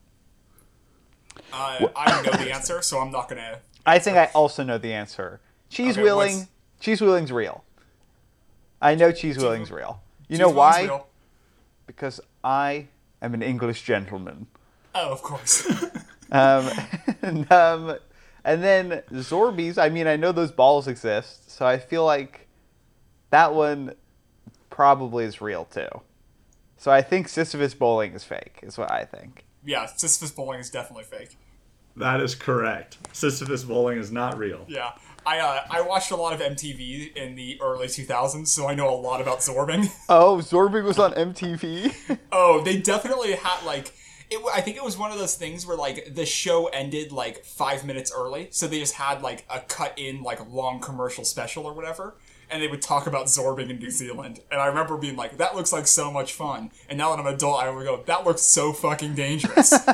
[1.52, 3.60] Uh, I don't know the answer, so I'm not gonna.
[3.88, 5.40] I think I also know the answer.
[5.70, 6.37] Cheese Okay, wheeling.
[6.38, 6.48] what's-
[6.81, 7.64] Cheese wheeling's real.
[8.81, 10.01] I know cheese wheeling's real.
[10.29, 10.83] You Cheese know why?
[10.85, 11.07] real.
[11.87, 12.87] Because I
[13.20, 14.46] am an English gentleman.
[14.94, 15.66] Oh, of course.
[16.31, 16.68] Um,
[17.22, 17.96] and, um,
[18.44, 22.46] and then Zorbies, I mean, I know those balls exist, so I feel like
[23.31, 23.94] that one
[24.68, 25.88] probably is real too.
[26.77, 29.46] So I think Sisyphus bowling is fake, is what I think.
[29.64, 31.38] yeah, Sisyphus bowling is definitely fake.
[31.98, 32.98] That is correct.
[33.12, 34.64] Sisyphus bowling is not real.
[34.68, 34.92] Yeah,
[35.26, 38.88] I uh, I watched a lot of MTV in the early 2000s, so I know
[38.88, 39.90] a lot about zorbing.
[40.08, 42.18] Oh, Zorbing was on MTV?
[42.32, 43.92] oh, they definitely had like.
[44.30, 47.44] It, I think it was one of those things where like the show ended like
[47.44, 51.66] five minutes early, so they just had like a cut in like long commercial special
[51.66, 52.14] or whatever,
[52.50, 54.40] and they would talk about zorbing in New Zealand.
[54.50, 57.26] And I remember being like, "That looks like so much fun." And now that I'm
[57.26, 59.72] an adult, I would go, "That looks so fucking dangerous."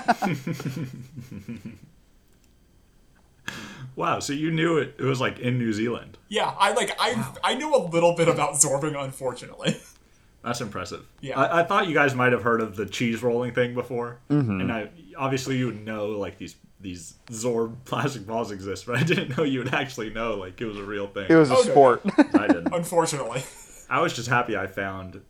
[3.96, 4.96] Wow, so you knew it.
[4.98, 6.18] It was like in New Zealand.
[6.28, 9.76] yeah, I like I I knew a little bit about zorbing, unfortunately.
[10.42, 11.06] That's impressive.
[11.22, 11.40] Yeah.
[11.40, 14.60] I, I thought you guys might have heard of the cheese rolling thing before, mm-hmm.
[14.60, 19.02] and I obviously you would know like these these Zorb plastic balls exist, but I
[19.04, 21.26] didn't know you would actually know like it was a real thing.
[21.28, 21.70] It was a oh, Okay.
[21.70, 22.02] sport.
[22.34, 22.68] I didn't.
[22.74, 23.42] Unfortunately.
[23.88, 25.22] I was just happy I found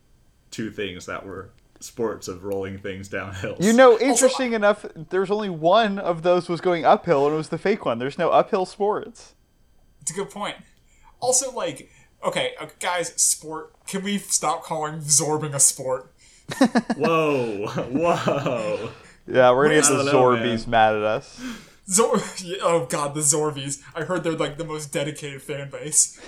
[0.51, 3.55] two things that were sports of rolling things downhill.
[3.59, 7.49] you know, interesting enough, there's only one of those was going uphill, and it was
[7.49, 7.99] the fake one.
[7.99, 9.33] There's no uphill sports.
[10.01, 10.57] It's a good point.
[11.19, 11.89] Also, like,
[12.25, 13.73] Okay, uh, guys, sport.
[13.85, 16.11] Can we stop calling zorbing a sport?
[16.97, 18.89] Whoa, whoa.
[19.27, 21.41] Yeah, we're gonna get the don't know, Zorbies mad at us.
[21.89, 22.19] Zor-
[22.63, 23.81] oh god, the Zorbies.
[23.95, 26.19] I heard they're like the most dedicated fan base.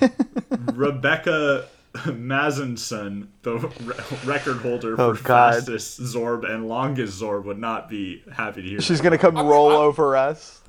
[0.73, 1.67] Rebecca
[2.05, 7.89] Mazinson, the re- record holder oh, for Oh, fastest Zorb and longest Zorb, would not
[7.89, 9.03] be happy to hear She's that.
[9.03, 10.61] gonna come roll over us.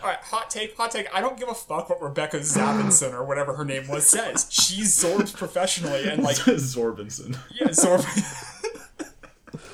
[0.00, 1.06] Alright, hot take, hot take.
[1.14, 4.46] I don't give a fuck what Rebecca Zavinson or whatever her name was says.
[4.50, 7.38] She's Zorbs professionally and like Zorbinson.
[7.58, 8.04] yeah, Zorb.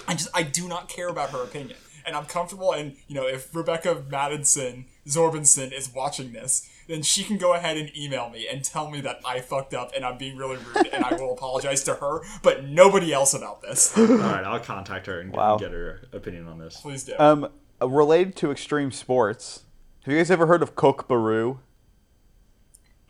[0.06, 1.76] I just I do not care about her opinion.
[2.06, 7.22] And I'm comfortable and you know, if Rebecca Madison Zorbinson is watching this, then she
[7.22, 10.18] can go ahead and email me and tell me that I fucked up and I'm
[10.18, 13.96] being really rude and I will apologize to her, but nobody else about this.
[13.98, 15.56] All right, I'll contact her and Wow.
[15.56, 16.80] get her opinion on this.
[16.80, 17.14] Please do.
[17.18, 17.48] Um,
[17.80, 19.62] related to extreme sports,
[20.04, 21.58] have you guys ever heard of Kookaburoo?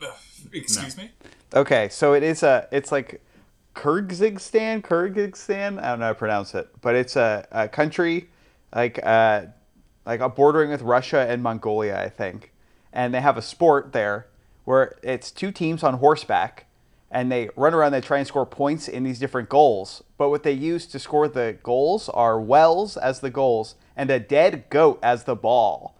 [0.02, 0.08] Ugh,
[0.52, 1.10] Excuse me?
[1.54, 3.22] Okay, so it is a it's like
[3.74, 5.82] Kyrgyzstan, Kyrgyzstan.
[5.82, 8.28] I don't know how to pronounce it, but it's a, a country
[8.74, 9.46] like uh
[10.04, 12.52] like a bordering with Russia and Mongolia, I think.
[12.92, 14.26] And they have a sport there
[14.64, 16.66] where it's two teams on horseback
[17.11, 20.03] and they run around they try and score points in these different goals.
[20.16, 24.20] But what they use to score the goals are wells as the goals and a
[24.20, 25.96] dead goat as the ball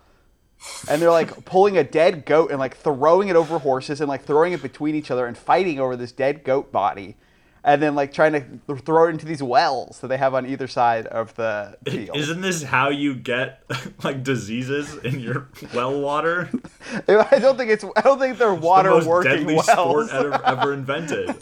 [0.89, 4.25] and they're like pulling a dead goat and like throwing it over horses and like
[4.25, 7.17] throwing it between each other and fighting over this dead goat body
[7.65, 8.33] and then like trying
[8.67, 12.17] to throw it into these wells that they have on either side of the field.
[12.17, 13.63] Isn't this how you get
[14.05, 16.49] like diseases in your well water?
[17.09, 19.67] I don't think it's I don't think they're water the most working deadly wells.
[19.67, 21.37] sport ever, ever invented.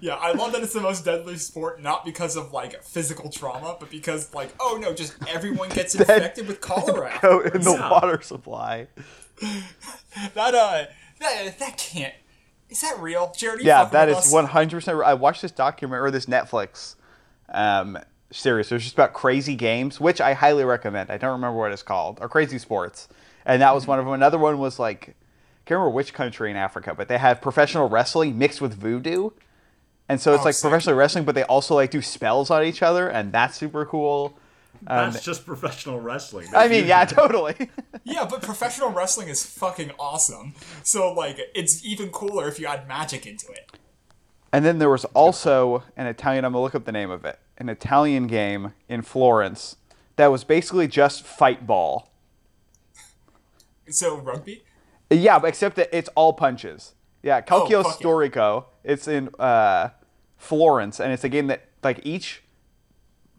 [0.00, 3.76] Yeah, I love that it's the most deadly sport, not because of like physical trauma,
[3.80, 7.18] but because like, oh no, just everyone gets infected with cholera.
[7.22, 7.90] Goat in the Yeah.
[7.90, 8.86] water supply.
[10.34, 10.84] That uh,
[11.20, 12.14] that that can't.
[12.70, 13.62] Is that real, Jared?
[13.62, 15.00] Yeah, that is one hundred percent.
[15.04, 16.96] I watched this documentary or this Netflix
[17.50, 17.98] um,
[18.30, 18.70] series.
[18.72, 21.10] It was just about crazy games, which I highly recommend.
[21.10, 23.08] I don't remember what it's called, or crazy sports,
[23.44, 24.14] and that was one of them.
[24.14, 25.12] Another one was like, I
[25.66, 29.30] can't remember which country in Africa, but they have professional wrestling mixed with voodoo,
[30.08, 30.62] and so it's Oh, like sick.
[30.62, 34.36] professional wrestling, but they also like do spells on each other, and that's super cool.
[34.86, 36.48] That's just professional wrestling.
[36.54, 37.54] I mean, yeah, totally.
[38.06, 40.52] Yeah, but professional wrestling is fucking awesome.
[40.82, 43.72] So like, it's even cooler if you add magic into it.
[44.52, 47.24] And then there was also an Italian, I'm going to look up the name of
[47.24, 49.76] it, an Italian game in Florence
[50.16, 52.12] that was basically just fight ball.
[53.88, 54.64] So rugby.
[55.10, 56.92] Yeah, but except that it's all punches.
[57.22, 58.06] Yeah, Calcio Oh, fuck yeah.
[58.06, 58.64] Storico.
[58.84, 59.88] It's in uh,
[60.36, 62.42] Florence, and it's a game that like each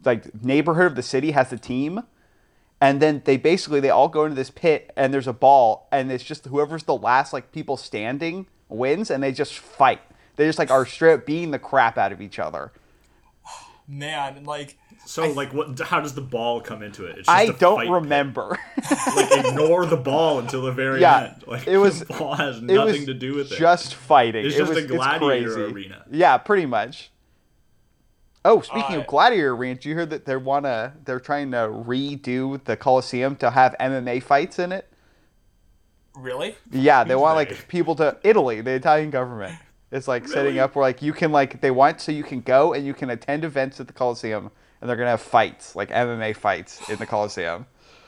[0.06, 2.02] like neighborhood of the city has a team,
[2.80, 6.10] and then they basically they all go into this pit, and there's a ball, and
[6.12, 10.00] it's just whoever's the last like people standing wins, and they just fight.
[10.36, 12.72] They just like are straight up beating the crap out of each other.
[13.88, 15.78] Man, like, So, like, what?
[15.78, 17.10] How does the ball come into it?
[17.10, 17.92] It's just I a don't fight pit.
[17.92, 18.58] remember.
[19.16, 21.44] Like, ignore the ball until the very Yeah, end.
[21.46, 23.58] Like, it was- the ball has it nothing was to do with it.
[23.58, 24.44] just fighting.
[24.44, 25.72] It's it just was, a gladiator crazy.
[25.72, 26.04] arena.
[26.10, 27.10] Yeah, pretty much.
[28.46, 32.62] Oh, speaking Uh, of gladiator did you hear that they wanna they're trying to redo
[32.62, 34.88] the Coliseum to have MMA fights in it?
[36.14, 36.56] really?
[36.70, 39.58] Yeah, they want like people to Italy, the Italian government.
[39.90, 42.72] is like setting up where like you can like they want so you can go
[42.72, 46.32] and you can attend events at the Coliseum and they're gonna have fights like MMA
[46.36, 47.66] fights in the Coliseum.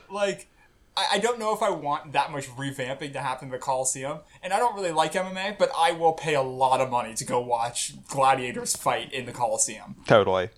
[0.09, 0.47] Like,
[0.99, 4.19] I, I don't know if I want that much revamping to happen in the Coliseum,
[4.43, 7.25] and I don't really like MMA, but I will pay a lot of money to
[7.25, 9.95] go watch gladiators fight in the Coliseum.
[10.05, 10.49] Totally.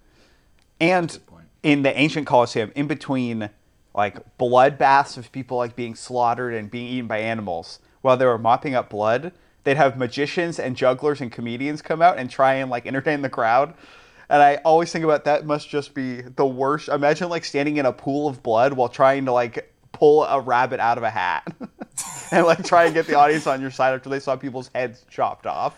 [0.80, 1.19] And
[1.62, 3.49] in the ancient Colosseum, in between
[3.93, 8.39] like bloodbaths of people like being slaughtered and being eaten by animals, while they were
[8.39, 9.32] mopping up blood,
[9.63, 13.30] they'd have magicians and jugglers and comedians come out and try and like entertain the
[13.30, 13.75] crowd.
[14.27, 16.88] And I always think about that must just be the worst.
[16.88, 20.80] Imagine like standing in a pool of blood while trying to like pull a rabbit
[20.80, 21.45] out of a hat
[22.32, 25.06] and like try and get the audience on your side after they saw people's heads
[25.10, 25.75] chopped off.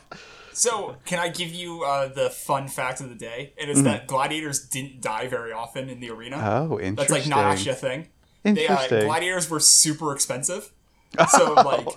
[0.55, 3.53] So, can I give you uh, the fun fact of the day?
[3.57, 3.85] It is Mm-hmm.
[3.85, 6.37] that gladiators didn't die very often in the arena.
[6.69, 6.95] Oh, interesting.
[6.95, 8.07] That's like not actually a thing.
[8.43, 9.07] They, uh, Interesting.
[9.07, 10.71] gladiators were super expensive,
[11.29, 11.87] so like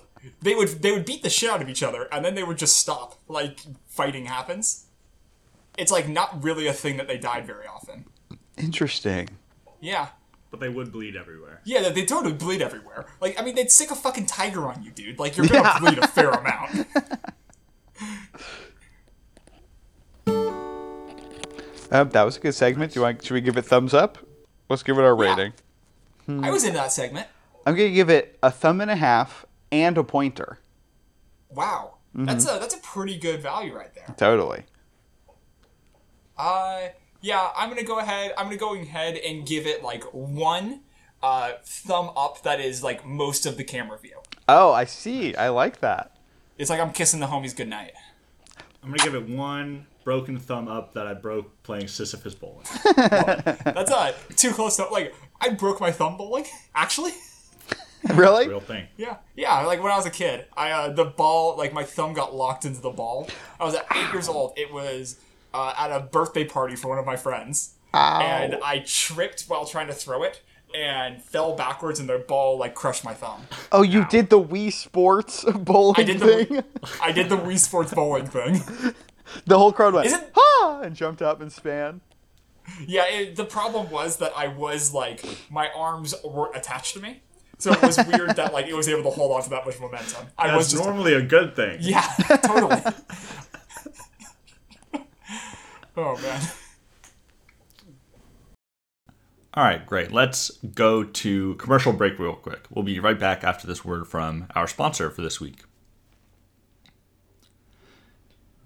[0.41, 2.57] they would they would beat the shit out of each other, and then they would
[2.57, 3.17] just stop.
[3.29, 4.87] Like fighting happens.
[5.77, 8.07] It's like not really a thing that they died very often.
[8.57, 9.29] Interesting.
[9.81, 10.09] Yeah,
[10.51, 11.61] But they would bleed everywhere.
[11.65, 13.07] yeah, they, they totally bleed everywhere.
[13.21, 15.19] Like I mean, they'd sick a fucking tiger on you, dude.
[15.19, 15.79] Like you're gonna Yeah.
[15.81, 16.87] bleed a fair amount.
[21.91, 22.93] Um, that was a good segment.
[22.93, 23.25] Do you want?
[23.25, 24.19] Should we give it thumbs up?
[24.69, 25.31] Let's give it our Yeah.
[25.37, 25.53] rating.
[26.45, 27.29] I was into that segment.
[27.65, 30.59] I'm gonna give it a thumb and a half and a pointer.
[31.49, 31.95] Wow.
[32.15, 34.13] That's a that's a pretty good value right there.
[34.17, 34.65] Totally.
[36.37, 36.89] Uh,
[37.27, 38.33] yeah, I'm gonna go ahead.
[38.39, 40.81] I'm gonna go ahead and give it like one
[41.23, 42.43] uh, thumb up.
[42.45, 44.21] That is like most of the camera view.
[44.49, 45.35] Oh, I see.
[45.35, 46.17] I like that.
[46.57, 47.93] It's like I'm kissing the homies goodnight.
[48.83, 52.65] I'm gonna give it one broken thumb up that I broke playing Sisyphus bowling.
[52.97, 56.45] That's uh too close to like I broke my thumb bowling.
[56.77, 57.13] Actually,
[58.15, 58.47] Really?
[58.47, 58.87] Real thing.
[58.97, 59.63] yeah, yeah.
[59.63, 62.65] Like when I was a kid, I uh, the ball like my thumb got locked
[62.65, 63.29] into the ball.
[63.59, 64.53] I was at eight years old.
[64.57, 65.19] It was
[65.57, 69.87] uh, at a birthday party for one of my friends, and I tripped while trying
[69.87, 70.43] to throw it
[70.75, 73.47] and fell backwards, and the ball like crushed my thumb.
[73.73, 76.65] Oh, you did the Wii Sports bowling I did the thing?
[77.01, 78.61] I did the Wii Sports bowling thing.
[79.45, 80.83] The whole crowd went, Isn't- ha!
[80.85, 82.01] And jumped up and span.
[82.87, 87.23] Yeah, it, the problem was that I was like my arms were attached to me,
[87.59, 89.81] so it was weird that like it was able to hold on to that much
[89.81, 90.27] momentum.
[90.39, 91.79] I was That's just normally a good thing.
[91.81, 92.03] yeah,
[92.45, 92.81] totally.
[95.97, 96.41] oh man.
[99.55, 100.13] All right, great.
[100.13, 102.67] Let's go to commercial break real quick.
[102.69, 105.63] We'll be right back after this word from our sponsor for this week.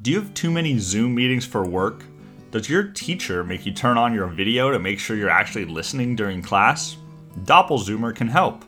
[0.03, 2.03] Do you have too many Zoom meetings for work?
[2.51, 6.17] Does your teacher make you turn on your video to make sure you're actually listening
[6.17, 6.97] during class?
[7.45, 8.65] DoppelZoomer can help.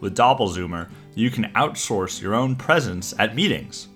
[0.00, 3.88] With DoppelZoomer, you can outsource your own presence at meetings.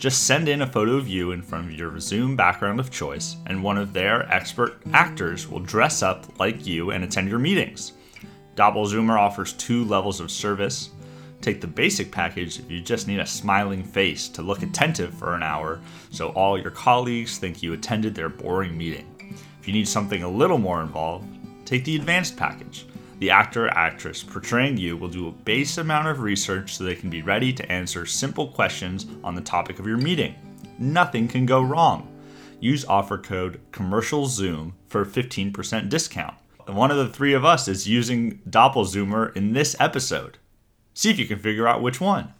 [0.00, 3.36] Just send in a photo of you in front of your Zoom background of choice,
[3.44, 7.92] and one of their expert actors will dress up like you and attend your meetings.
[8.54, 10.88] DoppelZoomer offers two levels of service.
[11.42, 15.34] Take the basic package if you just need a smiling face to look attentive for
[15.34, 19.36] an hour so all your colleagues think you attended their boring meeting.
[19.60, 21.26] If you need something a little more involved,
[21.66, 22.86] take the advanced package.
[23.20, 26.94] The actor or actress portraying you will do a base amount of research so they
[26.94, 30.34] can be ready to answer simple questions on the topic of your meeting.
[30.78, 32.08] Nothing can go wrong.
[32.60, 36.34] Use offer code COMMERCIALZOOM for a 15% discount.
[36.66, 40.38] And one of the three of us is using DoppelZoomer in this episode.
[40.94, 42.32] See if you can figure out which one.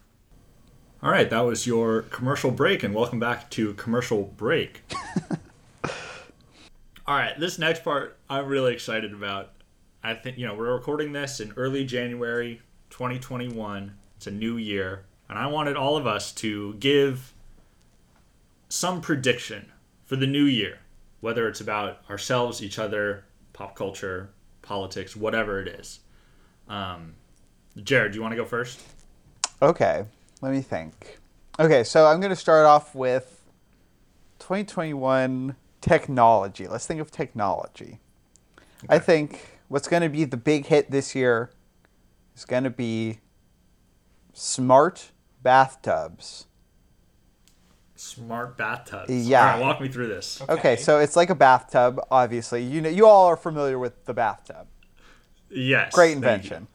[1.02, 4.80] All right, that was your commercial break, and welcome back to commercial break.
[7.06, 9.50] All right, this next part I'm really excited about.
[10.02, 13.94] I think, you know, we're recording this in early January 2021.
[14.16, 17.34] It's a new year, and I wanted all of us to give
[18.68, 19.70] some prediction
[20.06, 20.78] for the new year,
[21.20, 24.30] whether it's about ourselves, each other, pop culture,
[24.62, 26.00] politics, whatever it is.
[26.68, 27.14] Um,
[27.82, 28.80] Jared, do you want to go first?
[29.60, 30.04] Okay,
[30.40, 31.18] let me think.
[31.58, 33.42] Okay, so I'm going to start off with
[34.38, 36.66] 2021 technology.
[36.66, 37.98] Let's think of technology.
[38.88, 41.48] I think what's going to be the big hit this year
[42.36, 43.20] is going to be
[44.34, 45.12] smart
[45.44, 46.46] bathtubs.
[47.94, 49.10] Smart bathtubs.
[49.10, 49.40] Yeah.
[49.40, 50.42] All right, walk me through this.
[50.48, 52.64] Okay, so it's like a bathtub, obviously.
[52.64, 54.66] You know, you all are familiar with the bathtub.
[55.48, 55.94] Yes.
[55.94, 56.66] Great invention.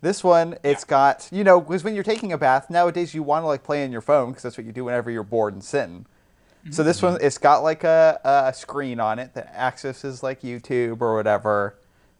[0.00, 3.42] This one, it's got you know, because when you're taking a bath nowadays, you want
[3.42, 5.64] to like play on your phone because that's what you do whenever you're bored and
[5.64, 6.06] sitting.
[6.70, 6.86] So mm-hmm.
[6.86, 11.16] this one, it's got like a, a screen on it that accesses like YouTube or
[11.16, 11.74] whatever.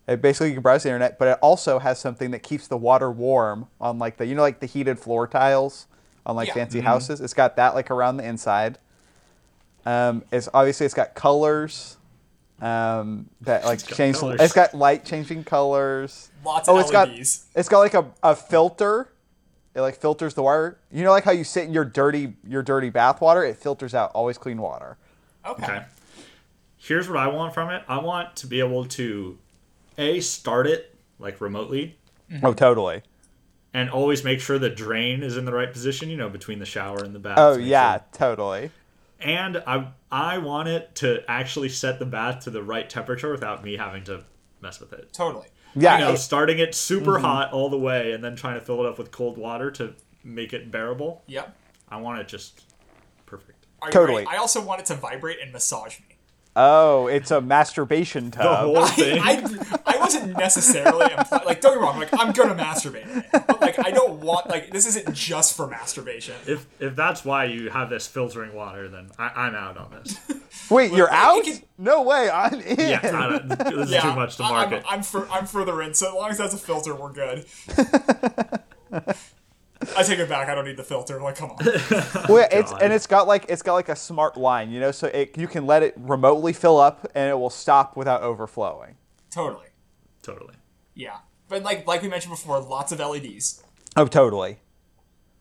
[0.08, 2.78] It basically you can browse the internet, but it also has something that keeps the
[2.78, 5.86] water warm on like the you know like the heated floor tiles
[6.24, 6.54] on like Yeah.
[6.54, 7.20] fancy houses.
[7.20, 8.78] It's got that like around the inside.
[9.84, 11.96] Um, it's obviously it's got colors.
[12.60, 14.16] Um, that like got change.
[14.16, 14.40] colors.
[14.40, 16.30] It's got light changing colors.
[16.44, 17.08] Lots Oh, of it's got
[17.54, 19.10] it's got like a, a filter.
[19.74, 20.78] It like filters the water.
[20.90, 23.44] You know, like how you sit in your dirty your dirty bath water.
[23.44, 24.96] It filters out always clean water.
[25.46, 25.62] Okay.
[25.64, 25.84] Okay.
[26.78, 27.82] Here's what I want from it.
[27.86, 29.38] I want to be able to
[29.98, 31.98] a start it like remotely
[32.42, 33.02] Oh, totally.
[33.74, 36.66] and always make sure the drain is in the right position, you know, between the
[36.66, 37.38] shower and the bath.
[37.38, 38.70] Oh yeah, sure- totally.
[39.20, 43.64] And I I want it to actually set the bath to the right temperature without
[43.64, 44.24] me having to
[44.60, 45.12] mess with it.
[45.12, 45.48] Totally.
[45.74, 47.24] Yeah, You know, it- starting it super Mm-hmm.
[47.24, 49.94] hot all the way and then trying to fill it up with cold water to
[50.24, 51.22] make it bearable.
[51.26, 51.54] Yep.
[51.88, 52.64] I want it just
[53.26, 53.66] perfect.
[53.82, 54.26] Are you Totally.
[54.26, 56.07] I also want it to vibrate and massage me.
[56.58, 58.42] Oh, it's a masturbation tub.
[58.74, 59.20] The whole thing.
[59.22, 59.42] I,
[59.86, 63.60] I, I wasn't necessarily imply- like don't get me wrong like I'm gonna masturbate but
[63.60, 66.34] like I don't want like this isn't just for masturbation.
[66.46, 70.18] if if that's why you have this filtering water, then I, I'm out on this.
[70.70, 71.44] Wait, you're out?
[71.44, 72.78] can- no way, I'm in.
[72.80, 74.82] Yeah, I don't, this is too much to market.
[74.86, 77.46] I'm, I'm, fur- I'm further in, so as long as that's a filter, we're good.
[79.96, 80.48] I take it back.
[80.48, 81.20] I don't need the filter.
[81.20, 81.58] Like, come on.
[82.28, 85.06] Well, it's and it's got like it's got like a smart line, you know, so
[85.08, 88.96] it, you can let it remotely fill up and it will stop without overflowing.
[89.30, 89.66] totally.
[90.22, 90.54] totally.
[90.94, 91.18] Yeah.
[91.48, 93.62] But like like we mentioned before, lots of LEDs.
[93.96, 94.58] Oh, totally.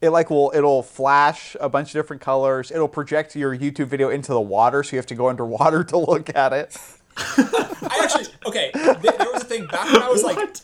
[0.02, 2.72] it like will it'll flash a bunch of different colors.
[2.72, 5.98] It'll project your YouTube video into the water, so you have to go underwater to
[5.98, 6.78] look at it.
[7.18, 8.72] I actually okay.
[8.74, 10.62] Th- there was a thing back when I was like What?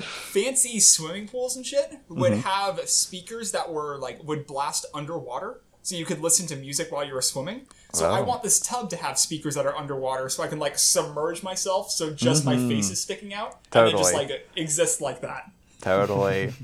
[0.00, 5.96] Fancy swimming pools and shit would have speakers that were like would blast underwater so
[5.96, 8.96] you could listen to music while you were swimming so i want this tub to
[8.96, 12.90] have speakers that are underwater so i can like submerge myself so just my face
[12.90, 16.50] is sticking out and then just like exist like that Totally.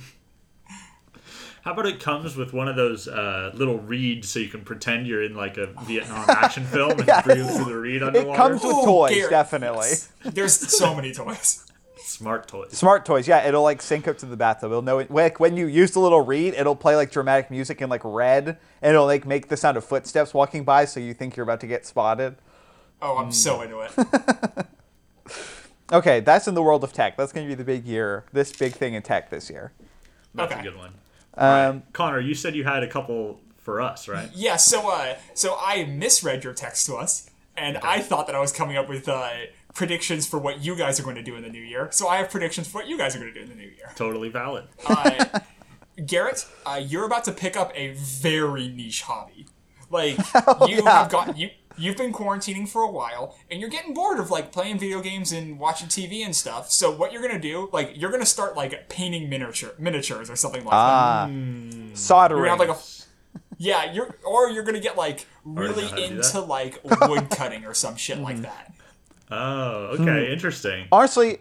[1.62, 5.06] How about it comes with one of those uh, little reeds so you can pretend
[5.06, 7.22] you're in like a Vietnam action film and Yes.
[7.26, 8.16] breathe through the reed underwater?
[8.30, 8.48] it underwater?
[8.58, 9.30] comes with Ooh, toys, Garrett.
[9.30, 9.88] definitely.
[10.24, 11.66] there's so many toys
[12.10, 12.72] Smart toys.
[12.76, 13.46] Smart toys, yeah.
[13.46, 14.70] It'll like sync up to the bathtub.
[14.70, 17.80] It'll know it, like when you use the little reed, it'll play like dramatic music
[17.80, 21.14] in like red, and it'll like make the sound of footsteps walking by, so you
[21.14, 22.36] think you're about to get spotted.
[23.02, 23.92] oh i'm so into it
[25.92, 27.16] Okay, that's in the world of tech.
[27.16, 29.72] That's going to be the big year, this big thing in tech this year.
[30.34, 30.60] That's Okay.
[30.60, 30.92] a good one.
[31.34, 34.28] Um, Connor, you said you had a couple for us, right?
[34.34, 38.40] yeah so uh so i misread your text to us and i thought that i
[38.40, 39.30] was coming up with uh
[39.74, 42.16] predictions for what you guys are going to do in the new year so i
[42.16, 44.28] have predictions for what you guys are going to do in the new year Totally
[44.28, 44.64] valid.
[44.86, 45.40] uh,
[46.06, 49.46] Garrett, uh, you're about to pick up a very niche hobby.
[49.90, 50.90] Like you Oh, yeah.
[51.02, 54.50] have got you you've been quarantining for a while and you're getting bored of like
[54.52, 56.70] playing video games and watching TV and stuff.
[56.70, 60.64] So what you're gonna do, like you're gonna start like painting miniature miniatures or something
[60.64, 60.76] like that.
[60.76, 62.44] ah, You're soldering.
[62.44, 62.80] gonna have like a
[63.58, 67.28] yeah, you're or you're gonna get like really know how to do into like wood
[67.30, 68.72] cutting or some shit like that.
[69.30, 70.32] Oh, okay, Hmm.
[70.32, 70.88] interesting.
[70.92, 71.38] Honestly,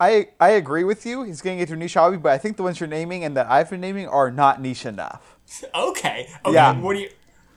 [0.00, 1.22] I I agree with you.
[1.22, 3.50] He's getting into a niche hobby, but I think the ones you're naming and that
[3.50, 5.36] I've been naming are not niche enough.
[5.74, 6.54] Okay, okay.
[6.54, 6.78] Yeah.
[6.78, 7.10] What do you?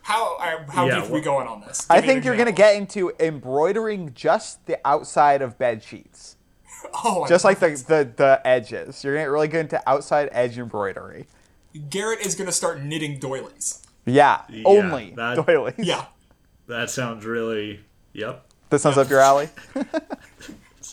[0.03, 1.85] How uh, how Yeah, deep are we going on this?
[1.89, 5.83] I Give me an think you're gonna get into embroidering just the outside of bed
[5.83, 6.37] sheets,
[7.03, 9.03] oh, I just like the, the the edges.
[9.03, 11.25] You're gonna get really good into outside edge embroidery.
[11.89, 13.81] Garrett is gonna start knitting doilies.
[14.05, 15.73] Yeah, only that- doilies.
[15.79, 16.05] Yeah,
[16.67, 17.81] That sounds really.
[18.13, 18.45] Yep.
[18.69, 19.49] That sounds up your alley.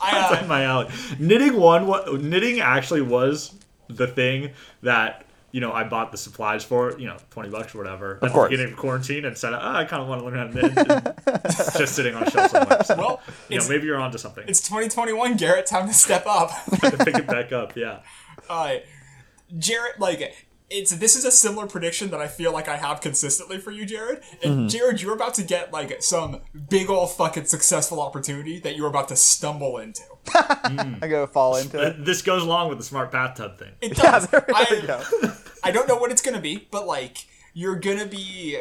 [0.01, 0.89] I, That's uh, up my alley.
[1.19, 1.87] Knitting one.
[1.87, 3.55] What knitting actually was
[3.89, 4.51] the thing
[4.83, 6.99] that you know I bought the supplies for.
[6.99, 8.15] You know, twenty bucks or whatever.
[8.17, 8.51] Of at course.
[8.51, 10.55] the beginning of quarantine, and said, oh, I kind of want to learn how to
[10.55, 10.89] knit.
[10.89, 11.13] And
[11.45, 12.85] it's just sitting on a shelf somewhere.
[12.85, 14.45] So, well, you know, it's, maybe you're onto something.
[14.49, 15.67] it's 2021, Garrett.
[15.67, 16.51] Time to step up.
[16.67, 17.77] to pick it back up.
[17.77, 18.01] Yeah.
[18.49, 18.85] All right.
[19.59, 20.47] Jared, like,
[20.77, 23.85] it's this is a similar prediction that I feel like I have consistently for you,
[23.87, 24.23] Jared.
[24.43, 28.89] And Jared, you're about to get like some big old fucking successful opportunity that you're
[28.89, 30.03] about to stumble into.
[30.35, 32.05] I go fall into Uh, it.
[32.05, 33.73] This goes along with the smart bathtub thing.
[33.81, 34.27] It Yeah, does.
[34.29, 35.03] there, there I, we go.
[35.63, 38.59] I don't know what it's gonna be, but like you're gonna be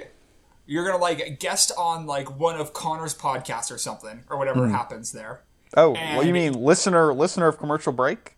[0.66, 5.12] you're gonna like guest on like one of Connor's podcasts or something or whatever happens
[5.12, 5.42] there.
[5.76, 7.14] Oh, what do you mean, listener?
[7.14, 8.36] Listener of commercial break?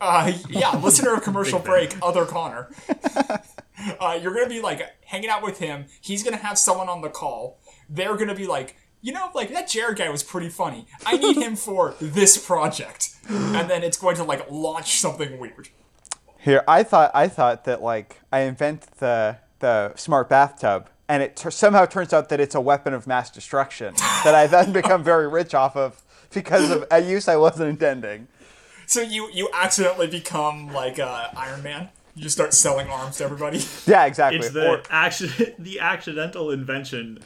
[0.00, 2.70] Uh, yeah, listener of commercial break, other Connor.
[4.00, 5.86] uh, you're gonna be like hanging out with him.
[6.00, 7.58] He's gonna have someone on the call.
[7.88, 10.86] They're gonna be like, you know, like that Jared guy was pretty funny.
[11.04, 15.68] I need him for this project, and then it's going to like launch something weird.
[16.38, 21.36] Here, I thought I thought that like I invent the the smart bathtub, and it
[21.36, 23.94] tur somehow turns out that it's a weapon of mass destruction
[24.24, 28.28] that I then become very rich off of because of a use I wasn't intending.
[28.88, 31.88] So you you accidentally become like uh, Iron Man.
[32.14, 33.60] You just start selling arms to everybody.
[33.86, 34.38] Yeah, exactly.
[34.38, 37.18] It's the Or- accident, the accidental invention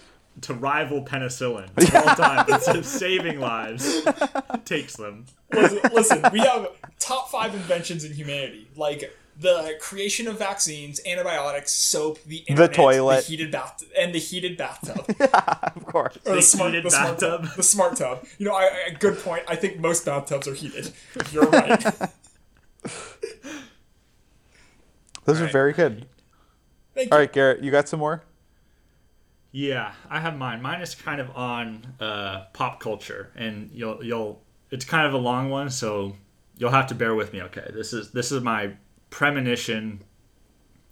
[0.42, 2.46] to rival penicillin all time.
[2.48, 4.02] Instead of saving lives,
[4.64, 5.26] takes them.
[5.52, 11.72] listen, listen, we have top five inventions in humanity, like the creation of vaccines, antibiotics,
[11.72, 13.16] soap, the internet, toilet.
[13.24, 15.04] the heated bath, and the heated bathtub,
[15.76, 16.16] of course.
[16.26, 17.44] or the, The smart, heated the smart bathtub.
[17.46, 18.24] tub, the smart tub.
[18.38, 19.44] You know, I, I, good point.
[19.48, 20.92] I think most bathtubs are heated.
[21.32, 21.82] You're right.
[25.24, 25.52] Those are Right.
[25.52, 26.06] very good.
[26.94, 27.12] Thank you.
[27.12, 28.22] All right, Garrett, you got some more?
[29.52, 30.62] Yeah, I have mine.
[30.62, 34.42] Mine is kind of on uh, pop culture, and you'll you'll.
[34.70, 36.14] It's kind of a long one, so
[36.56, 37.42] you'll have to bear with me.
[37.42, 38.74] Okay, this is this is my
[39.10, 40.00] premonition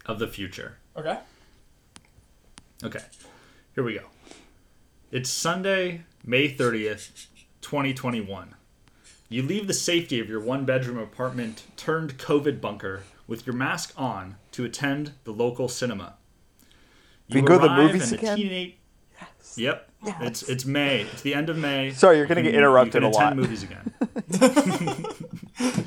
[0.06, 0.78] of the future.
[0.96, 1.18] Okay.
[2.84, 3.00] Okay,
[3.74, 4.04] here we go.
[5.10, 7.26] It's Sunday, May 30th,
[7.60, 8.54] 2021.
[9.28, 13.92] You leave the safety of your one bedroom apartment turned COVID bunker with your mask
[13.96, 16.14] on to attend the local cinema.
[17.30, 18.36] We go to the arrive movies and a again?
[18.36, 18.74] teenage-
[19.56, 19.90] Yep.
[20.20, 21.00] It's it's May.
[21.02, 21.90] It's the end of May.
[21.92, 23.48] Sorry, you're gonna get interrupted you a can attend lot.
[23.48, 25.04] movies again.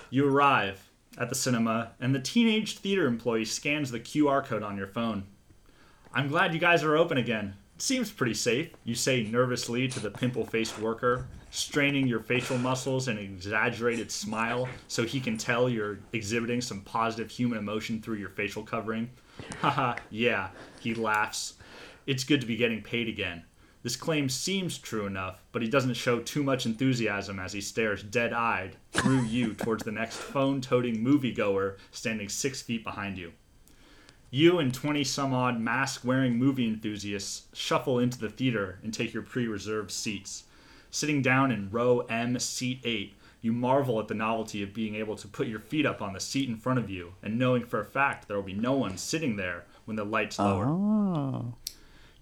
[0.10, 0.89] you arrive
[1.20, 5.24] at the cinema, and the teenage theater employee scans the QR code on your phone.
[6.14, 7.54] I'm glad you guys are open again.
[7.76, 13.06] Seems pretty safe, you say nervously to the pimple faced worker, straining your facial muscles
[13.06, 18.16] in an exaggerated smile so he can tell you're exhibiting some positive human emotion through
[18.16, 19.10] your facial covering.
[19.60, 20.48] Haha, yeah,
[20.80, 21.54] he laughs.
[22.06, 23.44] It's good to be getting paid again.
[23.82, 28.02] This claim seems true enough, but he doesn't show too much enthusiasm as he stares
[28.02, 33.32] dead eyed through you towards the next phone toting moviegoer standing six feet behind you.
[34.30, 39.14] You and 20 some odd mask wearing movie enthusiasts shuffle into the theater and take
[39.14, 40.44] your pre reserved seats.
[40.90, 45.16] Sitting down in row M, seat 8, you marvel at the novelty of being able
[45.16, 47.80] to put your feet up on the seat in front of you and knowing for
[47.80, 50.66] a fact there will be no one sitting there when the lights lower.
[50.66, 51.54] Oh.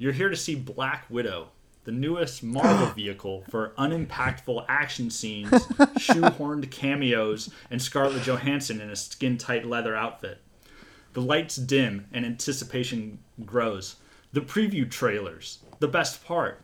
[0.00, 1.48] You're here to see Black Widow,
[1.82, 8.96] the newest Marvel vehicle for unimpactful action scenes, shoehorned cameos, and Scarlett Johansson in a
[8.96, 10.40] skin tight leather outfit.
[11.14, 13.96] The lights dim and anticipation grows.
[14.32, 16.60] The preview trailers, the best part.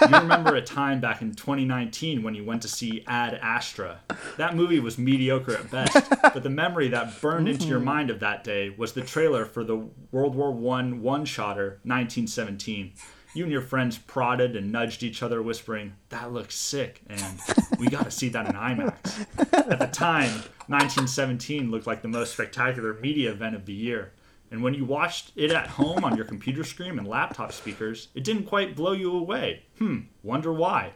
[0.00, 4.00] You remember a time back in 2019 when you went to see Ad Astra.
[4.36, 7.86] That movie was mediocre at best, but the memory that burned into your mm-hmm.
[7.86, 12.92] mind of that day was the trailer for the World War I one-shotter 1917.
[13.32, 17.40] You and your friends prodded and nudged each other, whispering, That looks sick, and
[17.78, 19.26] we gotta see that in IMAX.
[19.52, 20.30] At the time,
[20.66, 24.12] 1917 looked like the most spectacular media event of the year.
[24.50, 28.24] And when you watched it at home on your computer screen and laptop speakers, it
[28.24, 29.62] didn't quite blow you away.
[29.78, 30.94] Hmm, wonder why.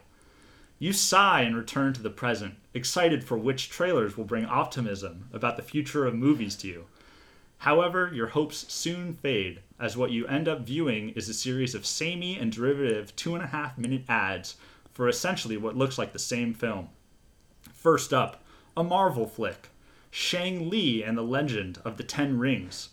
[0.77, 5.55] You sigh and return to the present, excited for which trailers will bring optimism about
[5.55, 6.85] the future of movies to you.
[7.59, 11.85] However, your hopes soon fade, as what you end up viewing is a series of
[11.85, 14.57] samey and derivative two and a half minute ads
[14.93, 16.89] for essentially what looks like the same film.
[17.73, 18.43] First up,
[18.75, 19.69] a Marvel flick
[20.11, 22.89] Shang-Chi and the Legend of the Ten Rings.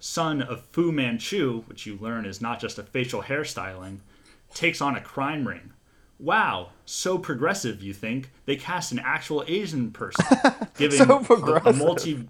[0.00, 3.98] Son of Fu Manchu, which you learn is not just a facial hairstyling,
[4.54, 5.72] takes on a crime ring.
[6.20, 8.30] Wow, so progressive, you think?
[8.44, 10.24] They cast an actual Asian person,
[10.76, 12.28] giving So a- a multi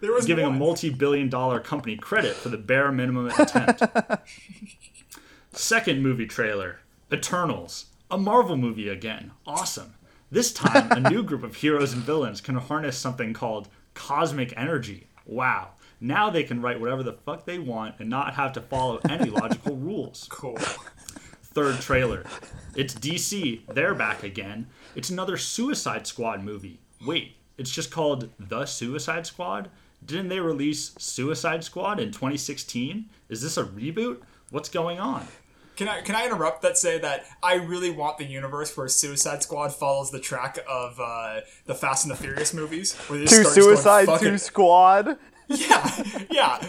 [0.00, 3.82] There was giving a multi-billion dollar company credit for the bare minimum attempt.
[5.52, 6.80] Second movie trailer,
[7.12, 9.32] Eternals, a Marvel movie again.
[9.46, 9.94] Awesome.
[10.30, 15.06] This time, a new group of heroes and villains can harness something called cosmic energy.
[15.24, 15.70] Wow.
[16.00, 19.30] Now they can write whatever the fuck they want and not have to follow any
[19.40, 20.56] logical rules cool.
[21.42, 22.24] third trailer.
[22.74, 23.62] It's DC.
[23.72, 24.66] They're back again.
[24.94, 26.78] It's another Suicide Squad movie.
[27.04, 29.70] Wait, it's just called The Suicide Squad?
[30.04, 33.06] Didn't they release Suicide Squad in 2016?
[33.30, 34.18] Is this a reboot?
[34.50, 35.26] What's going on?
[35.76, 39.42] Can I can I interrupt that say that I really want the universe where Suicide
[39.42, 43.42] Squad follows the track of uh, the Fast and the Furious movies, where they Two
[43.42, 45.18] start just going suicide, fucking- two squad.
[45.56, 46.60] Yeah, yeah.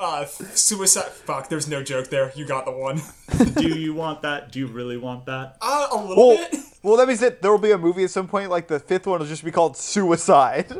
[0.00, 1.04] Uh, suicide.
[1.10, 1.48] Fuck.
[1.48, 2.32] There's no joke there.
[2.34, 3.00] You got the one.
[3.54, 4.50] Do you want that?
[4.50, 5.56] Do you really want that?
[5.62, 6.56] Uh, a little Well, bit.
[6.82, 8.50] well, that means that there will be a movie at some point.
[8.50, 10.66] Like the fifth one will just be called Suicide.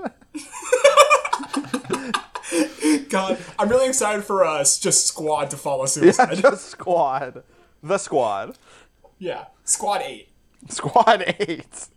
[3.09, 6.39] God, I'm really excited for us just Squad to follow yeah, Suicide.
[6.39, 7.43] just squad.
[7.83, 8.59] The squad.
[9.19, 9.45] yeah.
[9.65, 10.29] Squad Eight.
[10.69, 11.89] Squad eight.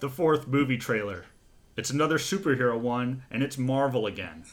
[0.00, 1.24] The fourth movie trailer.
[1.76, 4.44] It's another superhero one, and it's Marvel again.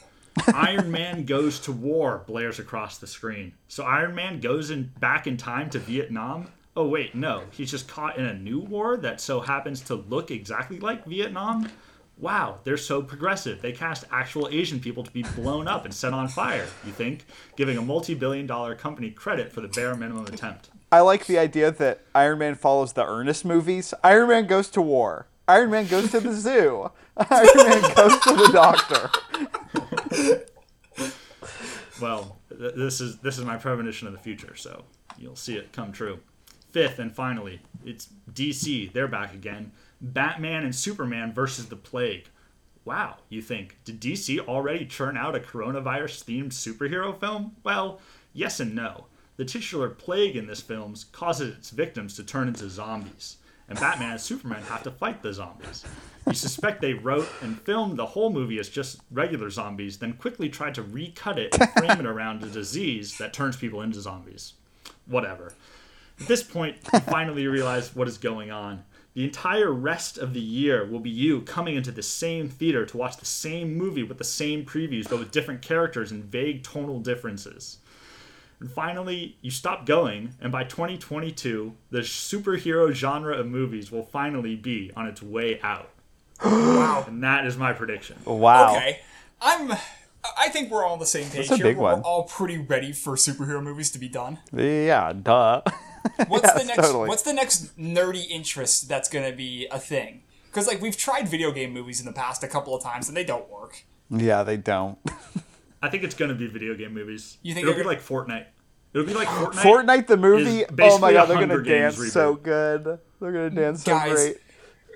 [0.53, 3.53] Iron Man goes to war blares across the screen.
[3.67, 6.47] So Iron Man goes in back in time to Vietnam?
[6.75, 7.43] Oh wait, no.
[7.51, 11.69] He's just caught in a new war that so happens to look exactly like Vietnam?
[12.17, 13.61] Wow, they're so progressive.
[13.61, 17.25] They cast actual Asian people to be blown up and set on fire, you think,
[17.55, 20.69] giving a multi-billion dollar company credit for the bare minimum attempt.
[20.91, 23.93] I like the idea that Iron Man follows the Ernest movies.
[24.03, 25.27] Iron Man goes to war.
[25.51, 26.89] Iron Man goes to the zoo.
[27.17, 29.09] Iron Man goes to the doctor.
[32.01, 34.85] Well, th- this is this is my premonition of the future, so
[35.17, 36.19] you'll see it come true.
[36.71, 38.93] Fifth and finally, it's DC.
[38.93, 39.73] They're back again.
[39.99, 42.29] Batman and Superman versus the Plague.
[42.85, 47.57] Wow, you think did DC already churn out a coronavirus themed superhero film?
[47.63, 47.99] Well,
[48.33, 49.07] yes and no.
[49.35, 53.37] The titular plague in this film causes its victims to turn into zombies,
[53.71, 55.85] and Batman and Superman have to fight the zombies.
[56.27, 60.49] You suspect they wrote and filmed the whole movie as just regular zombies, then quickly
[60.49, 64.53] tried to recut it and frame it around a disease that turns people into zombies.
[65.05, 65.53] Whatever.
[66.19, 68.83] At this point, you finally realize what is going on.
[69.13, 72.97] The entire rest of the year will be you coming into the same theater to
[72.97, 76.99] watch the same movie with the same previews, but with different characters and vague tonal
[76.99, 77.77] differences.
[78.61, 84.55] And finally, you stop going, and by 2022, the superhero genre of movies will finally
[84.55, 85.89] be on its way out.
[86.45, 87.03] Wow.
[87.07, 88.17] And that is my prediction.
[88.25, 88.75] Wow.
[88.75, 88.99] Okay.
[89.41, 89.71] I'm
[90.37, 91.65] I think we're all on the same page a here.
[91.65, 92.01] big we're one.
[92.01, 94.37] all pretty ready for superhero movies to be done.
[94.55, 95.61] Yeah, duh.
[96.27, 96.81] What's Yes, the next?
[96.87, 97.09] totally.
[97.09, 100.21] What's the next nerdy interest that's gonna be a thing?
[100.45, 103.17] Because like we've tried video game movies in the past a couple of times and
[103.17, 103.83] they don't work.
[104.11, 104.99] yeah, they don't.
[105.81, 107.37] I think it's gonna be video game movies.
[107.41, 108.45] You think it'll they're be like Fortnite?
[108.93, 109.53] It'll be like Fortnite.
[109.53, 110.65] Fortnite the movie.
[110.79, 112.99] Oh my god, they're gonna Hunger Games dance so good.
[113.19, 114.37] They're gonna dance so Guys, great.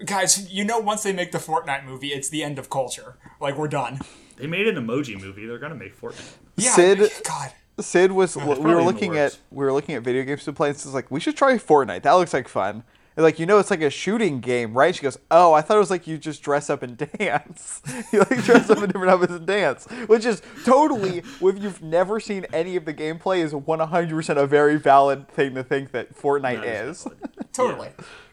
[0.06, 3.18] Guys, you know once they make the Fortnite movie, it's the end of culture.
[3.40, 4.00] Like we're done.
[4.38, 5.46] They made an emoji movie.
[5.46, 6.36] They're gonna make Fortnite.
[6.58, 6.72] Yeah.
[6.72, 7.52] Sid- God.
[7.80, 8.36] Sid was.
[8.38, 11.12] we were looking at we were looking at video games to play, and Sid's like,
[11.12, 12.04] we should try Fortnite.
[12.04, 12.84] That looks like fun.
[13.18, 14.94] And like you know, it's like a shooting game, right?
[14.94, 17.82] She goes, oh, I thought it was like you just dress up and dance.
[18.12, 21.20] you like dress up in different outfits and dance, which is totally.
[21.20, 25.30] If you've never seen any of the gameplay, is one hundred percent a very valid
[25.30, 26.98] thing to think that Fortnite That is.
[26.98, 27.30] is valid.
[27.54, 27.90] Totally.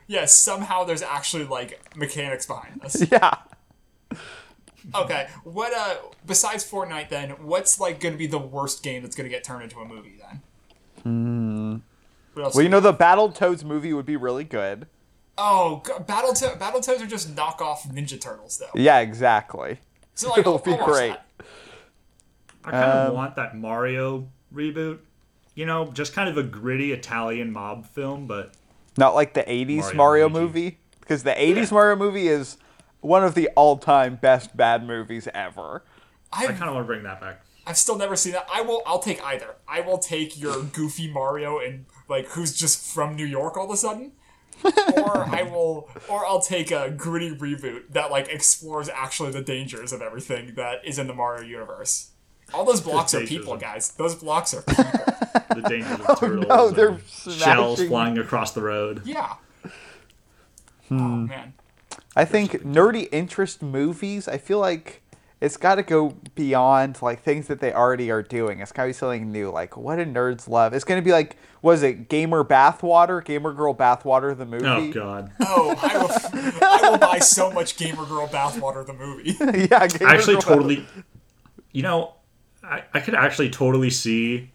[0.08, 3.06] Yes, somehow there's actually like mechanics behind this.
[3.10, 3.34] yeah.
[4.96, 5.94] Okay, what uh
[6.26, 9.78] besides Fortnite then, what's like gonna be the worst game that's gonna get turned into
[9.78, 10.40] a movie then?
[11.04, 11.76] Hmm.
[12.34, 12.54] What else?
[12.54, 14.86] Well, you know, the Battletoads movie would be really good.
[15.38, 18.70] oh, God, Battletoads Battletoads are just knockoff Ninja Turtles though.
[18.80, 19.78] Yeah, exactly.
[20.14, 21.10] So like, It'll I'll, be I'll great.
[21.10, 21.26] that.
[22.64, 24.98] I kind of Um, want that Mario reboot.
[25.54, 28.52] You know, just kind of a gritty Italian mob film, but
[28.96, 30.78] Not like the 80s Mario, Mario movie.
[31.00, 32.56] Because the 80s Mario movie is
[33.00, 35.82] one of the all time best bad movies ever.
[36.32, 37.42] I I've, kind of want to bring that back.
[37.66, 38.46] I've still never seen that.
[38.52, 38.82] I will.
[38.86, 39.56] I'll take either.
[39.68, 43.70] I will take your goofy Mario and like who's just from New York all of
[43.72, 44.12] a sudden,
[44.64, 49.92] or I will, or I'll take a gritty reboot that like explores actually the dangers
[49.92, 52.10] of everything that is in the Mario universe.
[52.54, 53.90] All those blocks are people, guys.
[53.92, 54.84] Those blocks are people.
[55.56, 56.46] The dangers of turtles.
[56.50, 59.02] Oh, no, they're shells smashing- flying across the road.
[59.04, 59.34] yeah.
[60.88, 61.00] Hmm.
[61.00, 61.54] Oh man.
[62.14, 65.01] I think nerdy interest movies, I feel like
[65.42, 68.60] it's got to go beyond like things that they already are doing.
[68.60, 69.50] It's got to be something new.
[69.50, 70.72] Like, what do nerds love?
[70.72, 73.24] It's going to be like, was it Gamer Bathwater?
[73.24, 74.66] Gamer Girl Bathwater, the movie?
[74.66, 75.32] Oh god.
[75.40, 76.64] Oh, I will.
[76.64, 79.36] I will buy so much Gamer Girl Bathwater the movie.
[79.70, 80.86] yeah, Gamer I actually Girl totally
[81.72, 82.14] you know
[82.62, 84.50] I, I could actually totally see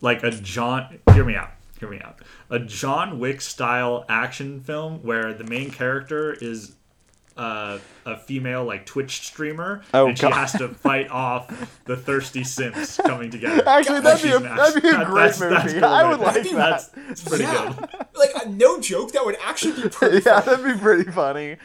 [0.00, 5.00] like a john hear me out hear me out a john wick style action film
[5.02, 6.76] where the main character is
[7.36, 10.32] uh, a female like twitch streamer Oh, and she God.
[10.34, 14.82] has to fight off the thirsty simps coming together Actually, that'd be a, She's that'd
[14.82, 15.84] be a action- great that's- that's movie.
[15.86, 16.46] I would perfect.
[16.46, 17.06] like that's, that.
[17.08, 17.74] that's pretty Yeah.
[17.78, 20.16] good Like uh, no joke, that would actually be pretty.
[20.26, 20.56] Yeah, funny.
[20.64, 21.56] that'd be pretty funny.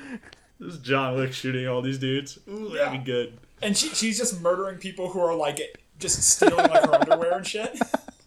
[0.59, 4.17] this is john wick shooting all these dudes Ooh, that'd be good And she, she's
[4.17, 5.59] just murdering people who are like
[5.99, 7.77] just stealing like her underwear and shit.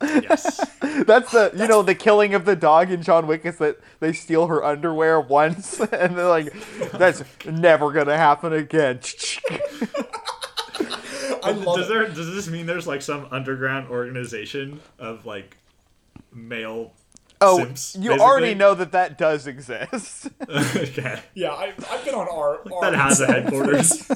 [0.02, 0.66] Yes
[1.06, 4.12] That's the you know the killing of the dog in John Wick is that they
[4.12, 6.52] steal her underwear once and they're like
[6.92, 9.00] that's never gonna happen again.
[11.42, 11.88] I love does it.
[11.88, 15.56] there does this mean there's like some underground organization of like
[16.32, 16.92] male
[17.42, 20.28] Oh, simps, you already know that that does exist.
[20.46, 22.60] okay Yeah, I, I've been on R.
[22.70, 24.10] R that has a headquarters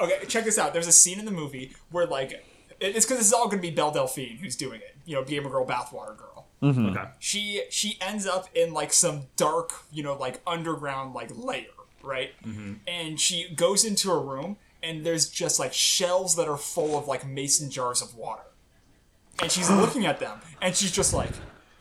[0.00, 0.72] Okay, check this out.
[0.72, 2.44] There's a scene in the movie where like it-
[2.84, 4.96] it's because this is all going to be Belle Delphine who's doing it.
[5.04, 6.46] You know, Gamer Girl, Bathwater Girl.
[6.62, 6.86] Mm-hmm.
[6.88, 11.66] okay She she ends up in like some dark, you know, like underground like layer,
[12.02, 12.32] right?
[12.44, 12.74] Mm-hmm.
[12.86, 17.06] And she goes into a room and there's just like shelves that are full of
[17.06, 18.44] like mason jars of water.
[19.42, 21.32] And she's looking at them and she's just like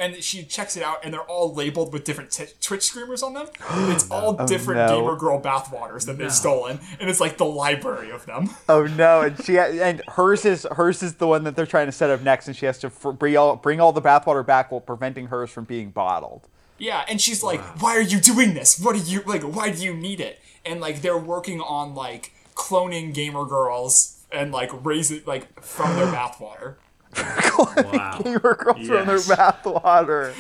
[0.04, 3.34] and she checks it out and they're all labeled with different t- Twitch screamers on
[3.34, 3.48] them.
[3.94, 5.00] It's all oh, different no.
[5.00, 8.50] Gamer Girl bathwaters that they've stolen and it's like the library of them.
[8.70, 9.22] oh no!
[9.22, 12.22] And she and hers is hers is the one that they're trying to set up
[12.22, 15.28] next, and she has to fr- bring all bring all the bathwater back while preventing
[15.28, 16.48] hers from being bottled.
[16.78, 18.80] Yeah, and she's like, "Why are you doing this?
[18.80, 19.44] What are you like?
[19.44, 24.52] Why do you need it?" And like they're working on like cloning gamer girls and
[24.52, 26.76] like raising like from their bathwater.
[27.18, 30.34] Wow Gamer girls from their bathwater.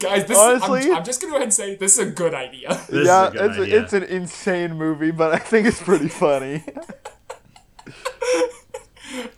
[0.00, 2.34] Guys, this Honestly- I'm, I'm just gonna go ahead and say this is a good
[2.34, 2.80] idea.
[2.88, 3.82] this yeah, is a good it's idea.
[3.82, 6.64] it's an insane movie, but I think it's pretty funny.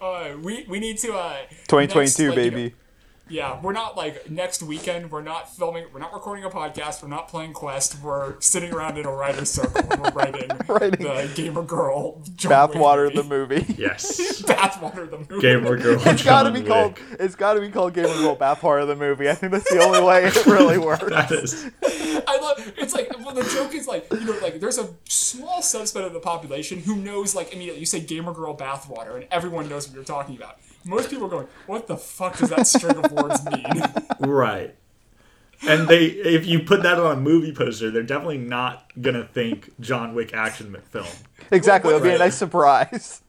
[0.01, 2.75] Uh, we we need to uh 2022, next, like, you know- baby.
[3.35, 5.11] Yeah, we're not like next weekend.
[5.11, 5.87] We're not filming.
[5.93, 7.03] We're not recording a podcast.
[7.03, 8.01] We're not playing Quest.
[8.01, 9.83] We're sitting around in a writer's circle.
[9.91, 11.05] and We're writing, Writing.
[11.05, 13.57] the gamer girl John Bathwater Wick the movie.
[13.57, 13.75] movie.
[13.79, 15.41] yes Bathwater the movie.
[15.41, 16.69] gamer girl It's gotta be Wick.
[16.69, 16.99] called.
[17.19, 19.29] It's gotta be called Gamer Girl Bathwater the movie.
[19.29, 21.03] I think that's the only way it really works.
[21.09, 21.71] that is
[22.27, 25.61] I love it's like well the joke is like you know like there's a small
[25.61, 29.69] subset of the population who knows like immediately you say gamer girl bathwater and everyone
[29.69, 30.59] knows what you're talking about.
[30.85, 33.83] Most people are going, what the fuck does that string of words mean?
[34.21, 34.75] right
[35.67, 39.71] and they if you put that on a movie poster they're definitely not gonna think
[39.81, 41.07] john wick action film
[41.51, 41.95] Exactly.
[41.95, 43.21] It'll be a nice surprise.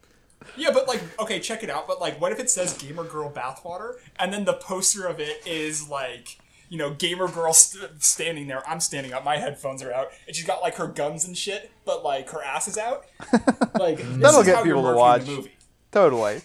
[0.58, 1.88] Yeah, but like, okay, check it out.
[1.88, 5.46] But like, what if it says "gamer girl bathwater" and then the poster of it
[5.46, 6.38] is like,
[6.70, 8.68] you know, gamer girl st- standing there.
[8.68, 9.24] I'm standing up.
[9.26, 12.42] My headphones are out, and she's got like her guns and shit, but like her
[12.44, 13.06] ass is out.
[13.78, 15.28] Like That'll get people to marketing the watch.
[15.28, 15.52] movie.
[15.92, 16.42] Totally.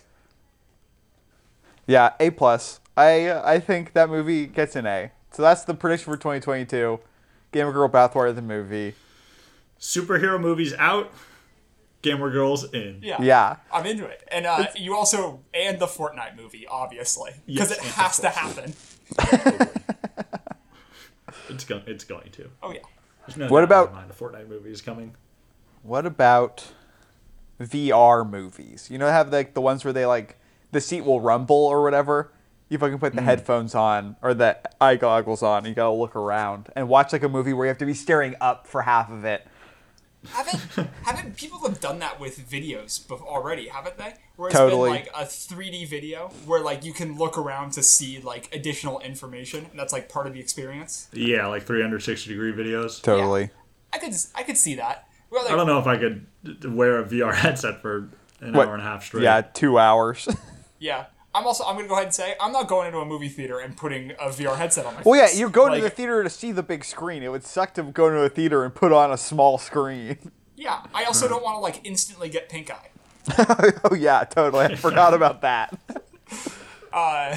[1.90, 2.80] Yeah, A plus.
[2.96, 5.10] I I think that movie gets an A.
[5.32, 7.00] So that's the prediction for 2022.
[7.52, 8.94] Gamer Girl Bathwater the movie.
[9.80, 11.12] Superhero movies out.
[12.02, 13.00] Gamer girls in.
[13.02, 13.20] Yeah.
[13.20, 13.56] Yeah.
[13.72, 17.84] I'm into it, and uh, you also and the Fortnite movie, obviously, because Yes, it
[17.92, 18.74] has to happen.
[21.48, 21.82] It's going.
[21.86, 22.48] It's going to.
[22.62, 22.80] Oh yeah.
[23.36, 25.14] No What about- my mind the Fortnite movie is coming?
[25.82, 26.72] What about
[27.60, 28.88] VR movies?
[28.90, 30.38] You know, have like the ones where they like
[30.72, 32.32] the seat will rumble or whatever.
[32.68, 33.26] You fucking put the hmm.
[33.26, 35.58] headphones on or the eye goggles on.
[35.58, 37.94] And you gotta look around and watch like a movie where you have to be
[37.94, 39.46] staring up for half of it.
[40.28, 40.60] Haven't
[41.02, 43.68] haven't people have done that with videos bef- already?
[43.68, 44.14] Haven't they?
[44.36, 44.90] Where it's Totally.
[44.90, 49.00] been like a 3D video where like you can look around to see like additional
[49.00, 51.08] information, and that's like part of the experience.
[51.12, 53.02] Yeah, like 360 degree videos.
[53.02, 53.50] Totally.
[53.92, 55.08] I could I could see that.
[55.30, 56.26] Well, like, I don't know if I could
[56.64, 58.10] wear a VR headset for
[58.40, 59.22] an What- hour and a half straight.
[59.22, 60.28] Yeah, two hours.
[60.80, 63.28] Yeah, I'm also I'm gonna go ahead and say I'm not going into a movie
[63.28, 65.02] theater and putting a VR headset on my.
[65.04, 67.22] well, yeah, you go Like, to the theater to see the big screen.
[67.22, 70.18] It would suck to go to a theater and put on a small screen.
[70.56, 72.90] Yeah, I also don't want to like instantly get pink eye.
[73.84, 74.66] oh yeah, totally.
[74.66, 75.78] I forgot about that.
[76.92, 77.36] Uh,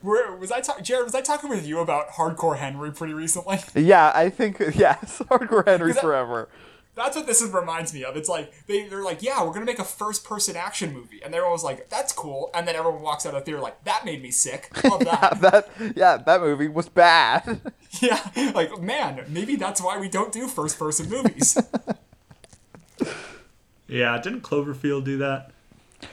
[0.00, 0.84] where was I talking?
[0.84, 3.58] Jared, was I talking with you about Hardcore Henry pretty recently?
[3.74, 6.48] Yeah, I think yes, hardcore Henry forever.
[6.96, 8.16] That's what this is, reminds me of.
[8.16, 11.52] It's like they, they're like, yeah, we're gonna make a first-person action movie, and everyone
[11.52, 14.22] was like, that's cool, and then everyone walks out of the theater like, that made
[14.22, 14.70] me sick.
[14.84, 15.40] Love that.
[15.40, 17.60] That yeah, that movie was bad.
[18.00, 18.20] yeah,
[18.54, 21.58] like man, maybe that's why we don't do first-person movies.
[23.86, 25.50] Yeah, didn't Cloverfield do that?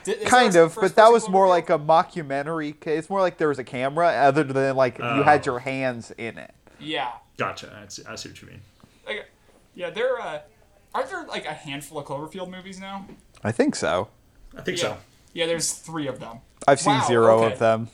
[0.04, 2.74] Did- kind of, but that was more like a mockumentary.
[2.86, 5.22] It's more like there was a camera, other than like you Oh.
[5.22, 6.52] had your hands in it.
[6.78, 7.74] yeah, Gotcha.
[7.82, 8.60] I see, I see what you mean.
[9.06, 9.26] like,
[9.74, 9.88] yeah.
[9.90, 10.40] There uh,
[10.94, 13.06] aren't there like a handful of Cloverfield movies now?
[13.44, 14.08] I think so.
[14.56, 14.96] I think Yeah, so.
[15.32, 15.46] yeah.
[15.46, 16.38] There's three of them.
[16.68, 17.52] I've seen Wow, zero okay.
[17.54, 17.88] of them.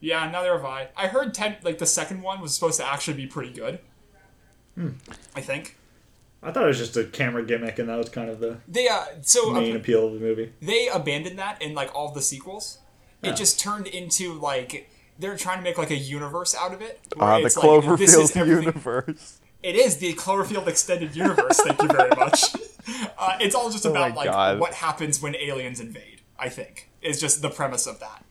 [0.00, 0.88] Yeah, neither have I.
[0.96, 3.78] I heard ten, like the second one was supposed to actually be pretty good.
[4.74, 4.90] Hmm.
[5.36, 5.76] I think
[6.42, 8.88] I thought it was just a camera gimmick, and that was kind of the they
[8.88, 10.52] uh so main uh, appeal of the movie.
[10.60, 12.78] they abandoned that in like all the sequels.
[13.22, 13.30] Yeah.
[13.30, 17.00] It just turned into like they're trying to make like a universe out of it.
[17.14, 19.38] where Ah, the it's like, Cloverfield universe.
[19.62, 21.60] It is the Cloverfield extended universe.
[21.60, 22.44] thank you very much.
[23.16, 24.58] Uh, it's all just Oh about like God.
[24.58, 26.22] what happens when aliens invade.
[26.36, 28.24] I think is just the premise of that.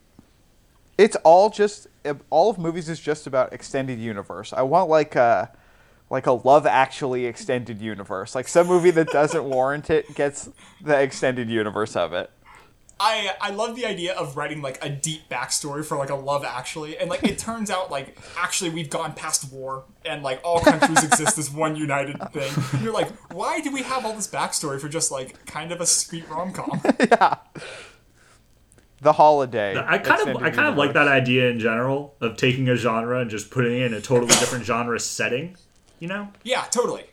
[0.97, 1.87] It's all just
[2.29, 4.51] all of movies is just about extended universe.
[4.51, 5.53] I want like a
[6.09, 8.35] like a Love Actually extended universe.
[8.35, 10.49] Like some movie that doesn't warrant it gets
[10.83, 12.29] the extended universe of it.
[13.01, 16.45] I I love the idea of writing like a deep backstory for like a love
[16.45, 20.59] actually, and like it turns out like actually we've gone past war and like all
[20.59, 22.51] countries exist as one united thing.
[22.73, 25.81] And you're like, why do we have all this backstory for just like kind of
[25.81, 26.79] a sweet rom com?
[26.99, 27.37] yeah.
[29.01, 29.75] The holiday.
[29.75, 32.75] I kind of, extended I kind of like that idea in general of taking a
[32.75, 35.57] genre and just putting it in a totally different genre setting.
[35.97, 37.05] You know, yeah, totally.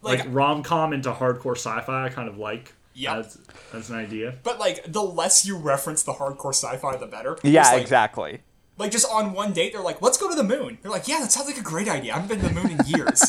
[0.00, 2.06] Like, like rom com into hardcore sci-fi.
[2.06, 2.72] I kind of like.
[2.94, 3.16] Yep.
[3.16, 3.38] That's
[3.72, 4.34] that's an idea.
[4.42, 7.38] but like the less you reference the hardcore sci-fi, the better.
[7.42, 8.42] Yeah, like, exactly.
[8.78, 11.20] Like just on one date, they're like, "Let's go to the moon." They're like, "Yeah,
[11.20, 12.12] that sounds like a great idea.
[12.14, 13.22] I haven't been to the moon in years."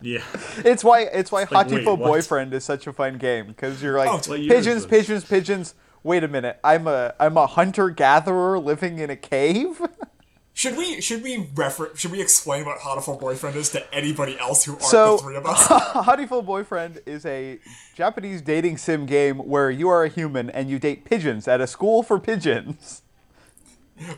[0.00, 0.22] Yeah.
[0.58, 2.08] It's why it's why like, wait, Hatoful what?
[2.08, 4.86] Boyfriend is such a fun game because you're like Oh, it's what year is pigeons,
[4.86, 5.74] pigeons, pigeons.
[6.02, 9.80] Wait a minute, I'm a I'm a hunter gatherer living in a cave.
[10.54, 14.64] should we should we refer should we explain what Hatoful Boyfriend is to anybody else
[14.64, 15.66] who aren't So- the three of us?
[16.06, 17.58] Hatoful Boyfriend is a
[17.94, 21.66] Japanese dating sim game where you are a human and you date pigeons at a
[21.66, 23.02] school for pigeons.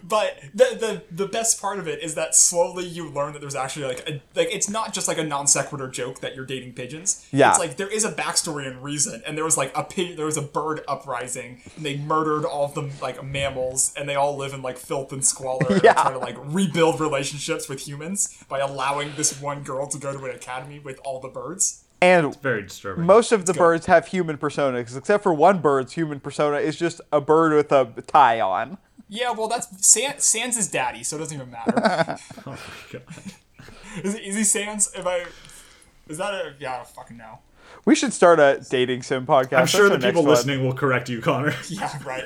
[0.02, 3.54] But the, the the best part of it is that slowly you learn that there's
[3.54, 6.72] actually like a like it's not just like a non sequitur joke that you're dating
[6.72, 7.26] pigeons.
[7.30, 7.50] Yeah.
[7.50, 10.26] It's like there is a backstory and reason, and there was like a pig, there
[10.26, 14.36] was a bird uprising, and they murdered all of the like mammals, and they all
[14.36, 15.90] live in like filth and squalor, and Yeah.
[15.92, 20.16] are trying to like rebuild relationships with humans by allowing this one girl to go
[20.16, 21.82] to an academy with all the birds.
[22.02, 23.04] And Very disturbing.
[23.06, 23.58] most of the go.
[23.58, 27.72] birds have human personas, except for one bird's human persona is just a bird with
[27.72, 28.76] a tie on.
[29.08, 31.72] Yeah, well, that's Sans, Sans is daddy, so it doesn't even matter.
[32.46, 32.58] oh my
[32.92, 33.04] god.
[34.02, 34.90] is, is he Sans?
[34.94, 35.24] If I
[36.08, 36.74] is that a yeah?
[36.74, 37.38] I don't fucking know.
[37.84, 39.58] We should start a dating sim podcast.
[39.58, 40.34] I'm sure That's the people next one.
[40.48, 41.54] listening will correct you, Connor.
[41.68, 42.24] Yeah, right.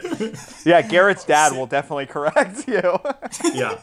[0.64, 2.98] Yeah, Garrett's dad will definitely correct you.
[3.54, 3.78] yeah.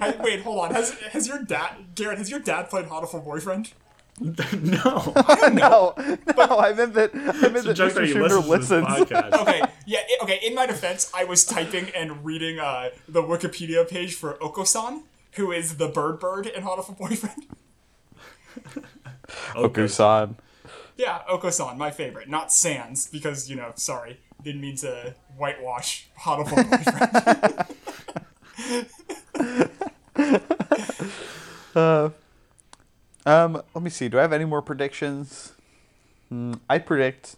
[0.00, 0.74] Hey, Wait, hold on.
[0.74, 2.18] Has has your dad, Garrett?
[2.18, 3.72] Has your dad played Hatoful Boyfriend?
[4.20, 4.32] no.
[5.52, 5.94] no,
[6.36, 7.10] no, I meant that.
[7.14, 8.06] I meant that Mr.
[8.06, 8.86] he Shooter listens listens.
[9.10, 10.38] Okay, yeah, i okay.
[10.44, 15.02] In my defense, I was typing and reading uh, the Wikipedia page for Okosan,
[15.32, 17.46] who is the bird bird in Hatoful Boyfriend.
[19.56, 19.82] Okay.
[19.82, 20.36] Okusan.
[20.96, 22.28] Yeah, Okosan, my favorite.
[22.28, 24.20] Not Sans, because, you know, sorry.
[24.42, 26.70] Didn't mean to whitewash Hatoful
[31.74, 32.14] Boyfriend.
[33.26, 34.08] Um, let me see.
[34.08, 35.52] Do I have any more predictions?
[36.28, 37.36] Hmm, I predict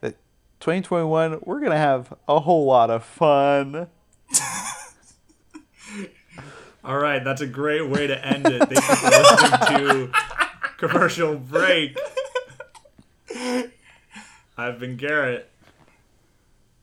[0.00, 0.16] that
[0.60, 3.88] 2021 we're gonna have a whole lot of fun.
[6.84, 8.58] All right, that's a great way to end it.
[8.68, 10.12] Thank you for listening to
[10.78, 11.96] commercial break.
[14.56, 15.50] I've been Garrett.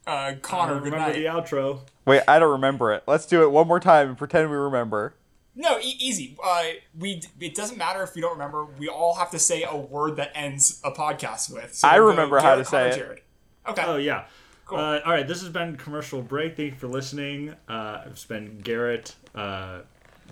[0.05, 1.15] uh, Connor, don't remember night.
[1.15, 1.81] the outro.
[2.05, 3.03] Wait, I don't remember it.
[3.07, 5.13] Let's do it one more time and pretend we remember.
[5.59, 6.37] No, e- easy.
[6.43, 6.63] Uh,
[6.97, 8.65] we it doesn't matter if we don't remember.
[8.65, 11.73] We all have to say a word that ends a podcast with.
[11.73, 12.95] So I we'll go remember how to say Connor, it.
[12.95, 13.21] Jared.
[13.69, 13.83] Okay.
[13.85, 14.25] Oh yeah.
[14.67, 14.77] Cool.
[14.77, 16.57] Uh, all right, this has been commercial break.
[16.57, 17.55] Thank you for listening.
[17.69, 19.79] Uh, it's been Garrett, uh,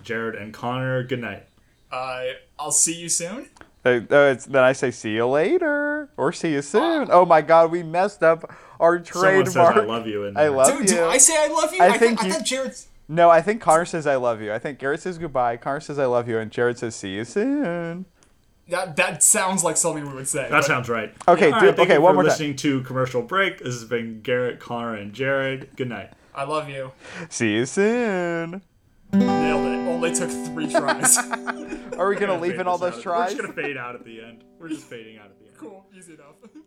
[0.02, 1.02] Jared, and Connor.
[1.04, 1.46] Good night.
[1.90, 2.24] Uh,
[2.58, 3.48] I'll see you soon.
[3.84, 7.08] Uh, uh, it's, then I say see you later or see you soon.
[7.10, 9.76] Oh my god, we messed up our Someone says trademark.
[9.76, 10.24] I love you.
[10.24, 10.96] In I love Dude, you.
[10.96, 11.80] do I say I love you?
[11.82, 12.88] I I, th- think I thought Jared's.
[13.08, 14.52] No, I think Connor says I love you.
[14.52, 15.56] I think Garrett says goodbye.
[15.56, 18.06] Connor says I love you, and Jared says see you soon.
[18.68, 20.42] That that sounds like something we would say.
[20.42, 21.14] That but- sounds right.
[21.28, 22.30] Okay, All do- right, thank okay, you one for more time.
[22.30, 23.58] listening to commercial break.
[23.58, 25.70] This has been Garrett, Connor, and Jared.
[25.76, 26.12] Good night.
[26.34, 26.90] I love you.
[27.28, 28.62] See you soon.
[29.12, 29.88] Nailed it.
[29.88, 31.16] Only took three tries.
[31.96, 33.02] Are we gonna leave in all those out.
[33.02, 33.30] tries?
[33.34, 34.42] We're just gonna fade out at the end.
[34.58, 35.56] We're just fading out at the end.
[35.56, 35.86] cool.
[35.96, 36.34] Easy enough.